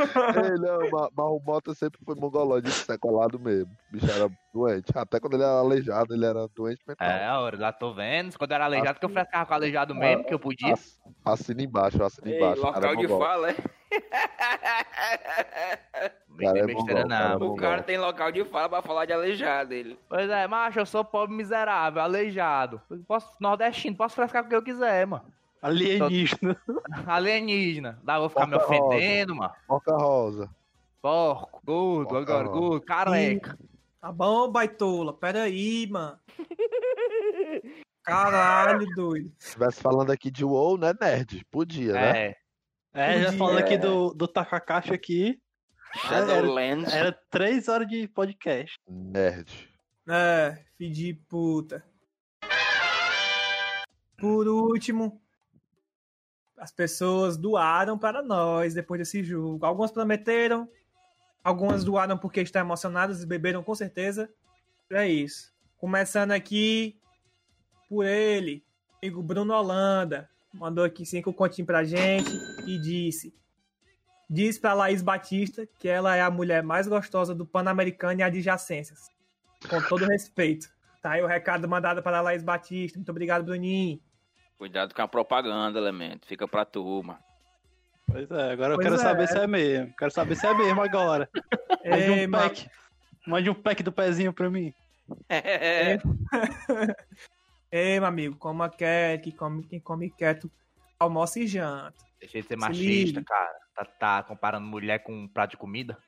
[0.00, 3.72] Ei, não, mas, mas o Mota sempre foi mongolóide secolado mesmo.
[3.72, 4.92] O bicho era doente.
[4.96, 7.08] Até quando ele era aleijado, ele era doente mental.
[7.08, 8.36] É, ora, lá tô vendo.
[8.36, 10.72] Quando eu era aleijado, que eu frescava com aleijado mesmo, que eu podia.
[10.72, 12.66] Ass- Assina embaixo, assina Ei, embaixo.
[12.66, 13.54] o cara é local de fala, é?
[16.28, 17.36] Não cara é besteira, é não.
[17.36, 19.98] O cara tem local de fala pra falar de aleijado ele.
[20.08, 22.82] Pois é, macho, eu sou pobre miserável, aleijado.
[22.90, 25.24] Eu Posso, nordestino, posso frescar com o que eu quiser, mano.
[25.64, 26.60] Alienígena.
[27.06, 27.98] Alienígena.
[28.04, 28.84] Lá eu vou ficar me Porca rosa.
[28.86, 29.54] ofendendo, mano.
[29.66, 30.54] Porca rosa.
[31.00, 32.60] Porco, gordo, Porca agora rosa.
[32.60, 33.58] gordo, careca.
[34.00, 35.14] Tá bom, baitola.
[35.14, 36.18] Pera aí, mano.
[38.02, 39.32] Caralho, doido.
[39.38, 41.42] Se estivesse falando aqui de WoW, né, nerd?
[41.50, 42.18] Podia, né?
[42.26, 42.36] É.
[42.92, 45.40] É, já falando aqui do, do Takakashi aqui.
[45.94, 46.92] Shadowlands.
[46.92, 48.76] Era três horas de podcast.
[48.86, 49.70] Nerd.
[50.08, 51.82] É, filho de puta.
[54.18, 55.20] Por último,
[56.56, 59.64] as pessoas doaram para nós depois desse jogo.
[59.64, 60.68] Algumas prometeram,
[61.42, 64.30] algumas doaram porque estão emocionadas e beberam com certeza.
[64.90, 65.52] É isso.
[65.78, 66.98] Começando aqui
[67.88, 68.64] por ele,
[69.02, 70.30] amigo Bruno Holanda.
[70.52, 72.30] Mandou aqui cinco continhos pra gente
[72.66, 73.34] e disse:
[74.30, 79.08] Diz pra Laís Batista que ela é a mulher mais gostosa do Pan-Americano e adjacências.
[79.68, 80.68] Com todo respeito.
[81.02, 82.98] Tá aí o recado mandado para Laís Batista.
[82.98, 84.00] Muito obrigado, Bruninho.
[84.58, 86.26] Cuidado com a propaganda, elemento.
[86.26, 87.18] Fica pra turma.
[88.06, 88.98] Pois é, agora eu Pois quero é.
[88.98, 89.94] saber se é mesmo.
[89.96, 91.28] Quero saber se é mesmo agora.
[91.84, 92.70] Mande Ei, um pack.
[93.26, 94.72] Mande um pack do pezinho pra mim.
[97.70, 100.50] Ei, meu amigo, coma quieto, que come, quem come quieto
[100.98, 101.94] almoça e janta.
[102.20, 103.24] Deixa de ser Se machista, liga.
[103.24, 103.54] cara.
[103.74, 105.98] Tá, tá comparando mulher com um prato de comida?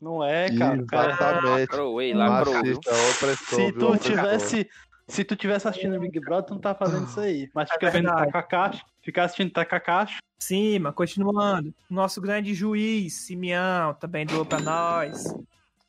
[0.00, 0.80] Não é, cara.
[0.80, 1.60] o cara- Exatamente.
[1.62, 2.54] Lacrou, ei, lacrou?
[2.54, 4.70] Machista, opressor, Se tu tivesse.
[5.08, 7.50] Se tu tivesse assistindo o Big Brother, tu não tá fazendo isso aí.
[7.54, 8.30] Mas fica vendo verdade.
[8.30, 10.18] Takakashi, fica assistindo Takakashi.
[10.38, 11.74] Sim, mas continuando.
[11.90, 15.34] Nosso grande juiz, Simeão, também doou pra nós.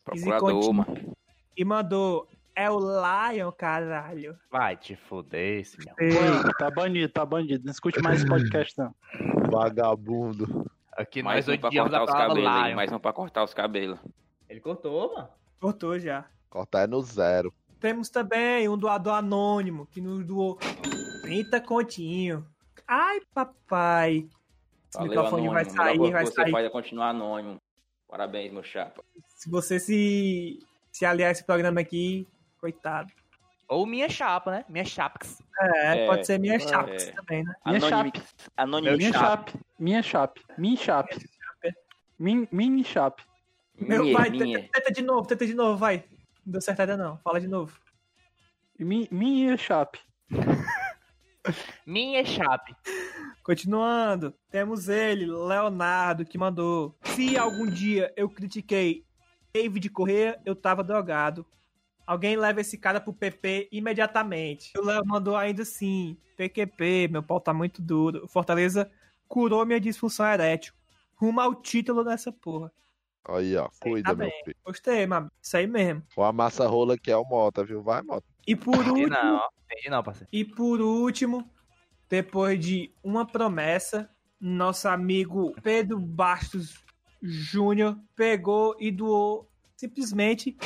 [0.06, 1.18] Procurador, mano.
[1.56, 2.28] E mandou.
[2.56, 4.38] É o Lion, caralho.
[4.52, 5.66] Vai te fuder.
[5.98, 7.64] Ei, Mano, tá banido, tá banido.
[7.64, 8.94] Não escute mais esse podcast, não.
[9.50, 10.70] Vagabundo.
[10.94, 12.76] Aqui Mais nós um pra cortar os cabelos aí.
[12.76, 14.00] Mais um pra cortar os cabelos.
[14.50, 15.30] Ele cortou, mano.
[15.62, 16.26] cortou já.
[16.50, 17.54] Cortar é no zero.
[17.80, 20.58] Temos também um doador anônimo que nos doou
[21.22, 22.46] 30 continho.
[22.88, 24.28] Ai, papai.
[24.90, 25.74] Esse Valeu, microfone vai anônimo.
[25.78, 26.52] Melhor sair, vai você sair.
[26.52, 27.62] faz é continuar anônimo.
[28.10, 29.04] Parabéns, meu chapa.
[29.28, 30.60] Se você se,
[30.92, 32.28] se aliar a esse programa aqui,
[32.60, 33.12] coitado.
[33.68, 34.66] Ou minha chapa, né?
[34.68, 35.42] Minha chaps.
[35.62, 36.60] É, É, pode ser minha é.
[36.60, 37.54] chapas também, né?
[37.66, 38.36] Minha Anonymous.
[38.58, 39.52] Anonymous Minha Chap.
[39.52, 39.60] chape.
[39.78, 40.42] Minha chape.
[40.58, 41.30] Minha chape.
[42.18, 43.24] Min- Mini chape.
[43.80, 44.60] Meu, Minha, vai, minha.
[44.60, 46.04] tenta, tenta de novo, tenta de novo, vai.
[46.50, 47.16] Não deu certo ainda não.
[47.20, 47.78] Fala de novo.
[48.80, 50.00] Mi- Minha chape.
[51.86, 52.76] Minha chape.
[53.44, 56.98] Continuando, temos ele, Leonardo, que mandou.
[57.04, 59.06] Se algum dia eu critiquei
[59.54, 61.46] David Corrêa, eu tava drogado.
[62.08, 64.72] Alguém leva esse cara pro PP imediatamente.
[64.76, 66.18] O Léo mandou ainda assim.
[66.36, 68.28] PQP, meu pau tá muito duro.
[68.28, 68.90] Fortaleza
[69.28, 70.74] curou minha disfunção erétil.
[71.16, 72.72] Rumo ao título nessa porra.
[73.28, 73.70] Aí, ó.
[73.82, 74.44] Cuida, tá meu bem.
[74.44, 74.56] filho.
[74.66, 75.32] Gostei, mano.
[75.42, 76.04] Isso aí mesmo.
[76.16, 77.82] O amassa rola que é o Mota, viu?
[77.84, 78.26] Vai, Mota.
[78.48, 79.42] E por último, não,
[79.90, 80.28] não, parceiro.
[80.32, 81.48] E por último,
[82.10, 84.10] depois de uma promessa,
[84.40, 86.84] nosso amigo Pedro Bastos
[87.22, 90.58] Júnior pegou e doou simplesmente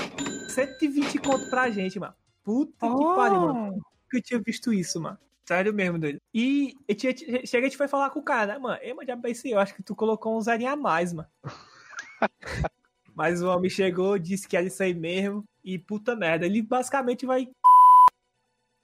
[0.49, 2.13] 120 conto pra gente, mano.
[2.43, 3.71] Puta que pariu, mano.
[3.73, 3.83] Nunca
[4.13, 5.17] eu tinha visto isso, mano.
[5.45, 6.21] Sério mesmo, doido.
[6.33, 7.13] E eu tinha-
[7.45, 8.79] chega a gente foi falar com o cara, né, mano?
[8.81, 11.27] Ei, mano, já pensei, eu acho que tu colocou um zerinho a mais, mano.
[13.15, 15.43] Mas o homem chegou, disse que era isso aí mesmo.
[15.63, 17.47] E puta merda, ele basicamente vai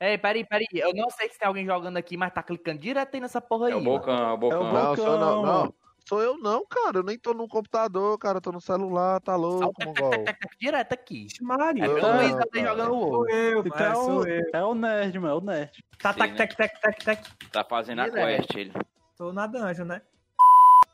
[0.02, 0.66] Ei, peraí, peraí.
[0.72, 3.68] Eu não sei se tem alguém jogando aqui, mas tá clicando direto aí nessa porra
[3.68, 3.74] aí.
[3.74, 3.84] É o.
[3.84, 4.72] Bocão, é o É o Bocão.
[4.74, 5.64] Não, sou eu não, Bocão.
[5.64, 5.74] não.
[6.08, 7.00] Sou eu não, cara.
[7.00, 8.38] Eu nem tô no computador, cara.
[8.38, 10.12] Eu tô no celular, tá louco, mongol.
[10.60, 11.28] Direto aqui.
[11.42, 11.84] Maria.
[11.84, 12.50] É não, Luiz cara.
[12.54, 14.46] jogando o Sou eu, Então é sou o, eu.
[14.54, 15.34] é o nerd, mano.
[15.34, 15.84] É o nerd.
[16.00, 16.38] Tá, tac, né?
[16.38, 17.50] tac, tac, tac, tac.
[17.52, 18.72] Tá fazendo a quest, ele.
[19.18, 20.02] Tô na dungeon, né?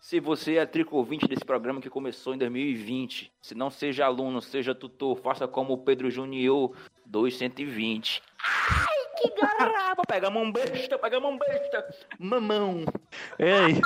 [0.05, 4.75] Se você é tricovinte desse programa que começou em 2020, se não seja aluno, seja
[4.75, 6.77] tutor, faça como o Pedro Junior
[7.07, 8.21] 220.
[8.39, 8.85] Ai,
[9.19, 10.03] que garapa!
[10.07, 11.89] Pega a mão besta, pega a mão besta.
[12.19, 12.85] Mamão.
[13.39, 13.81] Ei,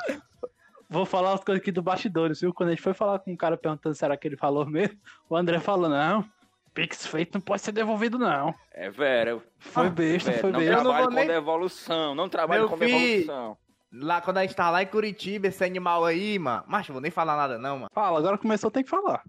[0.90, 2.54] vou falar as coisas aqui do bastidores, viu?
[2.54, 5.00] Quando a gente foi falar com um cara perguntando se era que ele falou mesmo,
[5.30, 6.26] o André falou, não,
[6.74, 8.54] Pix feito não pode ser devolvido, não.
[8.74, 9.42] É vera.
[9.58, 10.76] Foi besta, Vera, foi besta.
[10.76, 12.90] não trabalhe vou com nem- devolução, não trabalhe Meu com filho.
[13.26, 13.58] devolução.
[13.92, 16.64] Lá, quando a gente tá lá em Curitiba, esse animal aí, mano.
[16.68, 17.90] Macho, vou nem falar nada não, mano.
[17.92, 19.24] Fala, agora começou, tem que falar.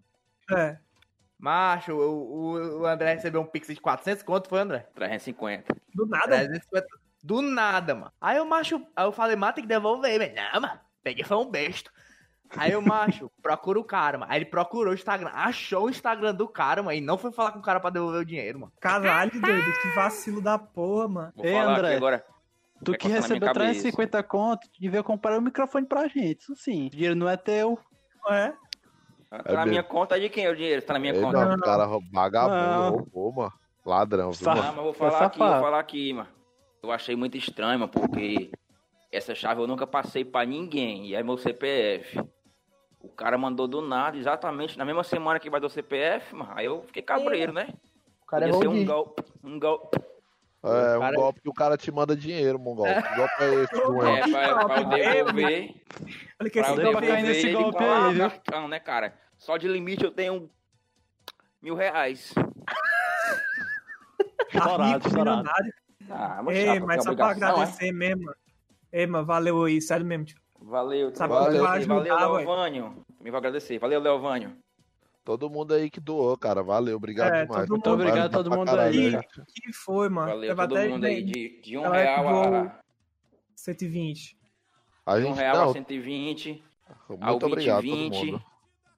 [0.51, 0.77] É.
[1.39, 4.87] Macho, o, o, o André recebeu um pix de 400 conto, foi, André?
[4.95, 5.75] 350.
[5.95, 6.27] Do nada.
[6.27, 6.87] 350.
[7.23, 8.13] Do nada, mano.
[8.21, 10.19] Aí o macho, aí eu falei, mano, tem que devolver.
[10.19, 11.91] Mas, não, mano, peguei foi um besta.
[12.57, 14.31] Aí o macho, procura o cara, mano.
[14.31, 17.53] Aí ele procurou o Instagram, achou o Instagram do cara, mano, e não foi falar
[17.53, 18.73] com o cara pra devolver o dinheiro, mano.
[18.81, 19.73] Caralho, doido.
[19.81, 21.33] Que vacilo da porra, mano.
[21.35, 21.89] Vou Ei, falar André.
[21.89, 22.25] aqui agora.
[22.85, 23.73] Tu Vai que recebeu minha cabeça.
[23.83, 26.87] 350 conto, devia comprar um microfone pra gente, isso sim.
[26.87, 27.79] O dinheiro não é teu.
[28.29, 28.49] É.
[29.29, 29.71] Tá É na mesmo.
[29.71, 30.83] minha conta de quem é o dinheiro?
[30.83, 31.45] Tá na minha Ei, conta.
[31.45, 32.91] não, cara vagabundo, Não.
[32.91, 33.53] roubou, mano.
[33.85, 34.51] Ladrão, viu.
[34.51, 34.73] Ah, mano?
[34.75, 36.29] mas vou falar aqui, vou falar aqui, mano.
[36.83, 38.51] Eu achei muito estranho, mano, porque
[39.13, 41.07] essa chave eu nunca passei pra ninguém.
[41.07, 42.19] E é meu CPF.
[43.03, 46.51] O cara mandou do nada, exatamente na mesma semana que vai do CPF, mano.
[46.55, 47.69] Aí eu fiquei cabreiro, né?
[48.23, 49.23] O cara é Podia ser um golpe.
[49.45, 49.99] Um golpe.
[50.63, 52.85] É, um cara- golpe que o cara te manda dinheiro, mongol.
[52.87, 54.31] Que golpe é esse, É, doente?
[54.31, 55.75] pra, pra eu devolver.
[56.41, 58.29] Olha que Pra esse pra golpe cair nesse golpe aí, viu?
[58.31, 59.15] cartão, né, cara?
[59.39, 60.51] Só de limite eu tenho
[61.63, 62.35] mil reais.
[64.53, 65.49] Estourado, estourado.
[66.11, 67.53] Ah, mas Ei, mas só pra obrigação, é?
[67.53, 68.37] agradecer mesmo, mano.
[68.93, 70.25] Ei, mano, valeu aí, sério mesmo.
[70.27, 72.33] Tipo, Valeu, Sabe valeu, que valeu, valeu.
[72.37, 73.05] Leovânio.
[73.21, 73.79] Me vou agradecer.
[73.79, 74.57] Valeu, Leovânio.
[75.25, 76.63] Todo mundo aí que doou, cara.
[76.63, 77.63] Valeu, obrigado É, demais.
[77.67, 79.11] todo Muito mundo- obrigado a todo mundo caralho, aí.
[79.11, 79.29] gente.
[79.55, 80.29] que foi, mano?
[80.31, 81.23] Valeu Tava todo até mundo aí.
[81.23, 82.81] De, de um que real a,
[83.55, 84.39] 120.
[85.07, 86.65] A de um gente, real a não, 120.
[87.09, 88.33] ao muito obrigado a todo 2020.
[88.33, 88.45] mundo.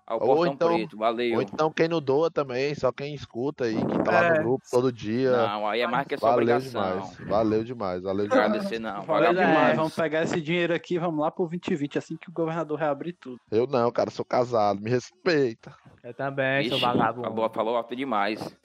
[0.07, 0.97] Ao Ou Portão então- Preto.
[0.97, 1.37] Valeu.
[1.37, 4.39] Ou então quem não doa também, só quem escuta aí, que tá lá É.
[4.39, 5.31] no grupo todo dia.
[5.33, 6.83] Não, aí é mais que a sua Valeu obrigação.
[6.83, 7.19] demais.
[7.29, 8.45] Valeu demais, valeu demais.
[8.51, 9.03] Agradecer não.
[9.03, 9.41] Valeu Vagabundo.
[9.55, 13.17] demais, vamos pegar esse dinheiro aqui, vamos lá pro 2020, assim que o governador reabrir
[13.21, 13.41] tudo.
[13.51, 15.75] Eu não, cara, sou casado, me respeita.
[16.03, 17.29] Eu também, seu Ixi, vagabundo.
[17.29, 18.57] falou, falou alto demais.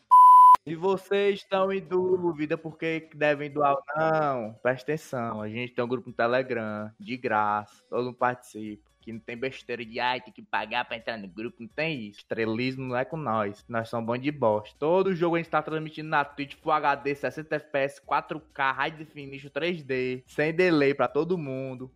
[0.68, 5.42] Se vocês estão em dúvida por que devem doar ou não, presta atenção.
[5.42, 8.84] A gente tem um grupo no Telegram, de graça, todo mundo participa.
[9.08, 12.08] Que não tem besteira de ai, tem que pagar pra entrar no grupo, não tem
[12.10, 12.20] isso.
[12.20, 13.64] Estrelismo não é com nós.
[13.70, 14.76] Nós somos bando de bosta.
[14.78, 19.48] Todo jogo a gente tá transmitindo na Twitch Full HD, 60 FPS, 4K, High Definition
[19.50, 21.90] 3D, sem delay pra todo mundo.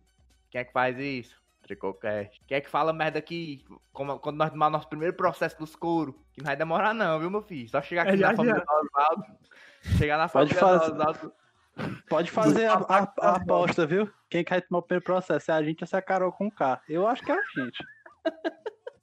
[0.50, 1.36] Quem é que faz isso?
[1.60, 2.40] Tricocast.
[2.46, 6.18] Quem é que fala merda aqui como- quando nós tomar nosso primeiro processo dos couro?
[6.32, 7.68] Que não vai demorar não, viu, meu filho?
[7.68, 9.24] Só chegar aqui É, já, na família do Oswaldo.
[9.98, 10.92] Chegar na Pode família fazer.
[10.94, 11.32] do Oswaldo.
[12.08, 14.10] Pode fazer a, a- a aposta, viu?
[14.28, 15.50] Quem quer tomar o primeiro processo?
[15.50, 16.80] É a gente ou se é a Carol com K?
[16.88, 17.84] Eu acho que é a gente.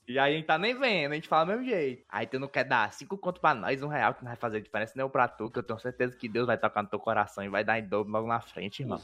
[0.07, 2.03] E aí a gente tá nem vendo, a gente fala do mesmo jeito.
[2.09, 4.59] Aí tu não quer dar cinco conto pra nós, um real, que não vai fazer
[4.61, 7.43] diferença nem pra tu, que eu tenho certeza que Deus vai tocar no teu coração
[7.43, 8.99] e vai dar em dobro logo na frente, irmão.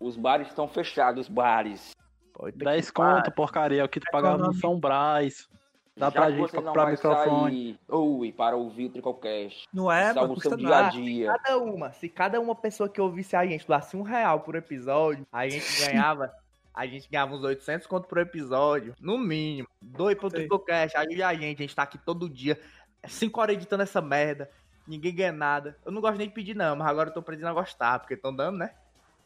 [0.00, 1.92] Os bares estão fechados, os bares.
[2.36, 3.16] Que 10 pariu.
[3.16, 5.48] conto, porcaria, é o que tu pagava no São Brás.
[5.98, 7.50] Dá pra gente não vai microfone.
[7.50, 9.64] sair, ouve para ouvir o Tricocast.
[9.72, 11.36] Não é, Salva mano, o seu dia a dia.
[11.36, 15.26] Cada uma, se cada uma pessoa que ouvisse a gente doasse um real por episódio,
[15.32, 16.32] a gente ganhava.
[16.72, 19.66] A gente ganhava uns 800 conto por episódio, no mínimo.
[19.82, 20.30] Dois pro.
[20.30, 22.60] Tricocast, ajude a gente, a gente tá aqui todo dia,
[23.04, 24.48] 5 horas editando essa merda,
[24.86, 25.76] ninguém ganha nada.
[25.84, 28.14] Eu não gosto nem de pedir não, mas agora eu tô aprendendo a gostar, porque
[28.14, 28.74] estão dando, né?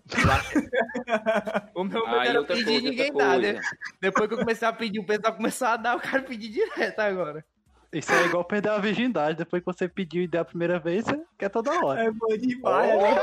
[1.74, 3.60] O meu Aí era pedir coisa, ninguém dá, né?
[4.00, 7.00] Depois que eu comecei a pedir, o pessoal começou a dar, eu quero pedir direto
[7.00, 7.44] agora.
[7.92, 9.38] Isso é igual perder a virgindade.
[9.38, 12.04] Depois que você pediu e deu a primeira vez, você quer toda hora.
[12.04, 13.16] É bom demais, né?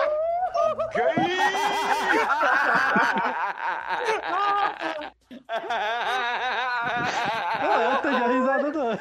[7.62, 9.00] Ah, eu tô já risada não.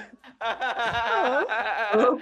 [2.00, 2.18] Eu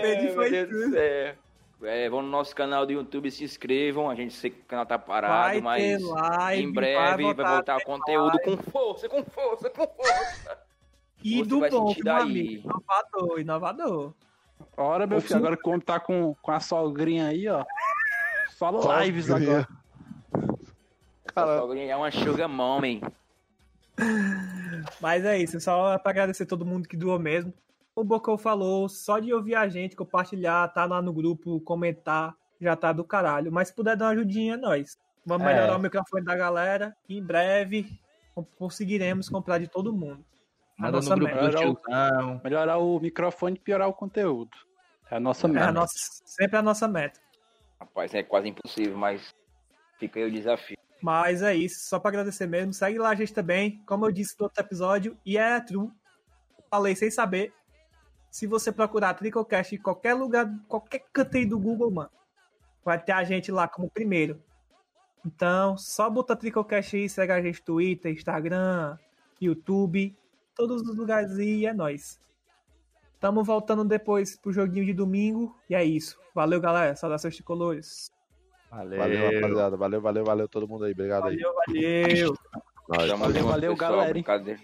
[0.00, 1.49] perdi, É, foi meu Deus do tudo.
[1.82, 4.10] É, vão no nosso canal do YouTube, se inscrevam.
[4.10, 7.76] A gente sei que o canal tá parado, Vai mas live, em breve vai voltar,
[7.76, 8.56] a ter conteúdo live.
[8.56, 10.58] com força, com força, com força.
[11.22, 12.22] E do vai bom, meu daí.
[12.22, 12.70] amigo.
[12.70, 14.14] Inovador, inovador.
[14.74, 17.62] Ora, meu filho, agora como tá com, com a sogrinha aí, ó.
[18.52, 18.70] Só
[19.02, 19.68] lives Sogrinha.
[20.32, 20.56] agora.
[21.26, 23.02] Essa sogrinha é uma sugar mommy.
[24.98, 27.52] Mas é isso, só pra agradecer todo mundo que doou mesmo.
[27.94, 32.76] O Bocão falou, só de ouvir a gente, compartilhar, tá lá no grupo, comentar, já
[32.76, 33.50] tá do caralho.
[33.52, 34.98] Mas se puder dar uma ajudinha, é nóis.
[35.26, 35.52] Vamos É.
[35.52, 36.96] melhorar o microfone da galera.
[37.08, 37.98] Em breve
[38.56, 40.24] conseguiremos comprar de todo mundo.
[40.78, 41.50] A nossa no grupo meta.
[41.50, 42.40] do tiozão.
[42.42, 44.56] Melhorar o microfone e piorar o conteúdo.
[45.10, 45.66] É a nossa É meta.
[45.68, 47.20] a nossa, sempre a nossa meta.
[47.78, 49.34] Rapaz, é quase impossível, mas
[49.98, 50.78] fica aí o desafio.
[51.02, 52.72] Mas é isso, só pra agradecer mesmo.
[52.72, 55.90] Segue lá a gente também, como eu disse no outro episódio, e é true.
[56.70, 57.52] Falei sem saber.
[58.30, 62.10] Se você procurar Tricocast em qualquer lugar, qualquer canto aí do Google, mano,
[62.84, 64.40] vai ter a gente lá como primeiro.
[65.26, 68.96] Então, só botar Tricocast aí, segue a gente no Twitter, Instagram,
[69.40, 70.16] YouTube,
[70.54, 72.20] todos os lugares aí, e é nóis.
[73.18, 76.18] Tamo voltando depois pro joguinho de domingo, e é isso.
[76.34, 76.96] Valeu, galera.
[76.96, 78.10] Saudações tricolores.
[78.70, 78.98] Valeu.
[78.98, 79.76] Valeu, rapaziada.
[79.76, 80.92] Valeu, valeu, valeu todo mundo aí.
[80.92, 81.36] Obrigado aí.
[81.36, 82.34] Valeu, valeu.
[82.90, 83.08] Nós.
[83.08, 83.90] Valeu, valeu, pessoal.
[83.92, 84.12] galera?
[84.12, 84.58] Brincadeira-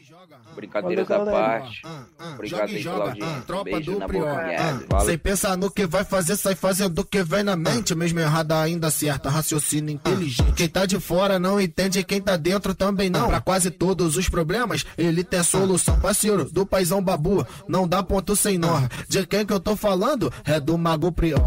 [0.56, 1.60] Brincadeiras Valeu, à galera.
[1.60, 1.82] parte.
[1.84, 3.36] Ah, ah, Obrigado joga aí pela joga, audiência.
[3.36, 4.26] ah, tropa Beijo do Prior.
[4.28, 5.00] ah.
[5.00, 7.94] Sem pensar no que vai fazer, sai fazendo o que vem na mente.
[7.94, 10.52] Mesmo errada ainda certa, raciocínio inteligente.
[10.54, 13.28] Quem tá de fora não entende, quem tá dentro também não.
[13.28, 16.00] Pra quase todos os problemas, ele tem solução.
[16.00, 18.80] Parceiro do paizão babu, não dá ponto sem nó.
[19.08, 20.32] De quem que eu tô falando?
[20.44, 21.38] É do Mago Prior.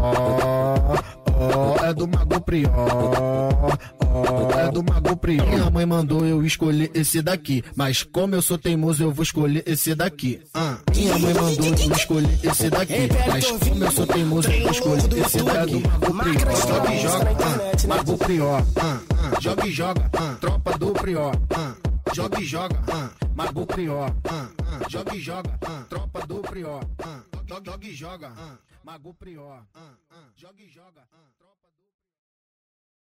[1.40, 2.70] Ó, é do Mago Prior.
[2.70, 5.46] ó, é do Mago Prior.
[5.46, 7.64] Minha mãe mandou eu escolher esse daqui.
[7.74, 10.40] Mas como eu sou teimoso, eu vou escolher esse daqui.
[10.54, 13.08] Ah, minha mãe mandou eu escolher esse daqui.
[13.28, 15.82] Mas como eu sou teimoso, eu vou escolher esse daqui.
[16.12, 16.56] Mago Prior.
[16.66, 17.30] Joga e joga.
[17.30, 18.62] ah, Mago Prior.
[18.76, 20.10] ah, ah, Joga e joga.
[20.18, 21.32] ah, Tropa do Prior.
[21.54, 21.74] ah,
[22.12, 22.76] Joga e joga.
[22.92, 24.12] ah, Mago Prior.
[24.28, 25.50] ah, ah, Joga e joga.
[25.66, 26.80] ah, Tropa do Prior.
[27.04, 28.32] ah, Joga e joga.
[28.36, 29.62] ah, Mago Prior.
[29.74, 29.80] ah,
[30.10, 31.02] ah, Joga e joga.
[31.12, 31.29] ah,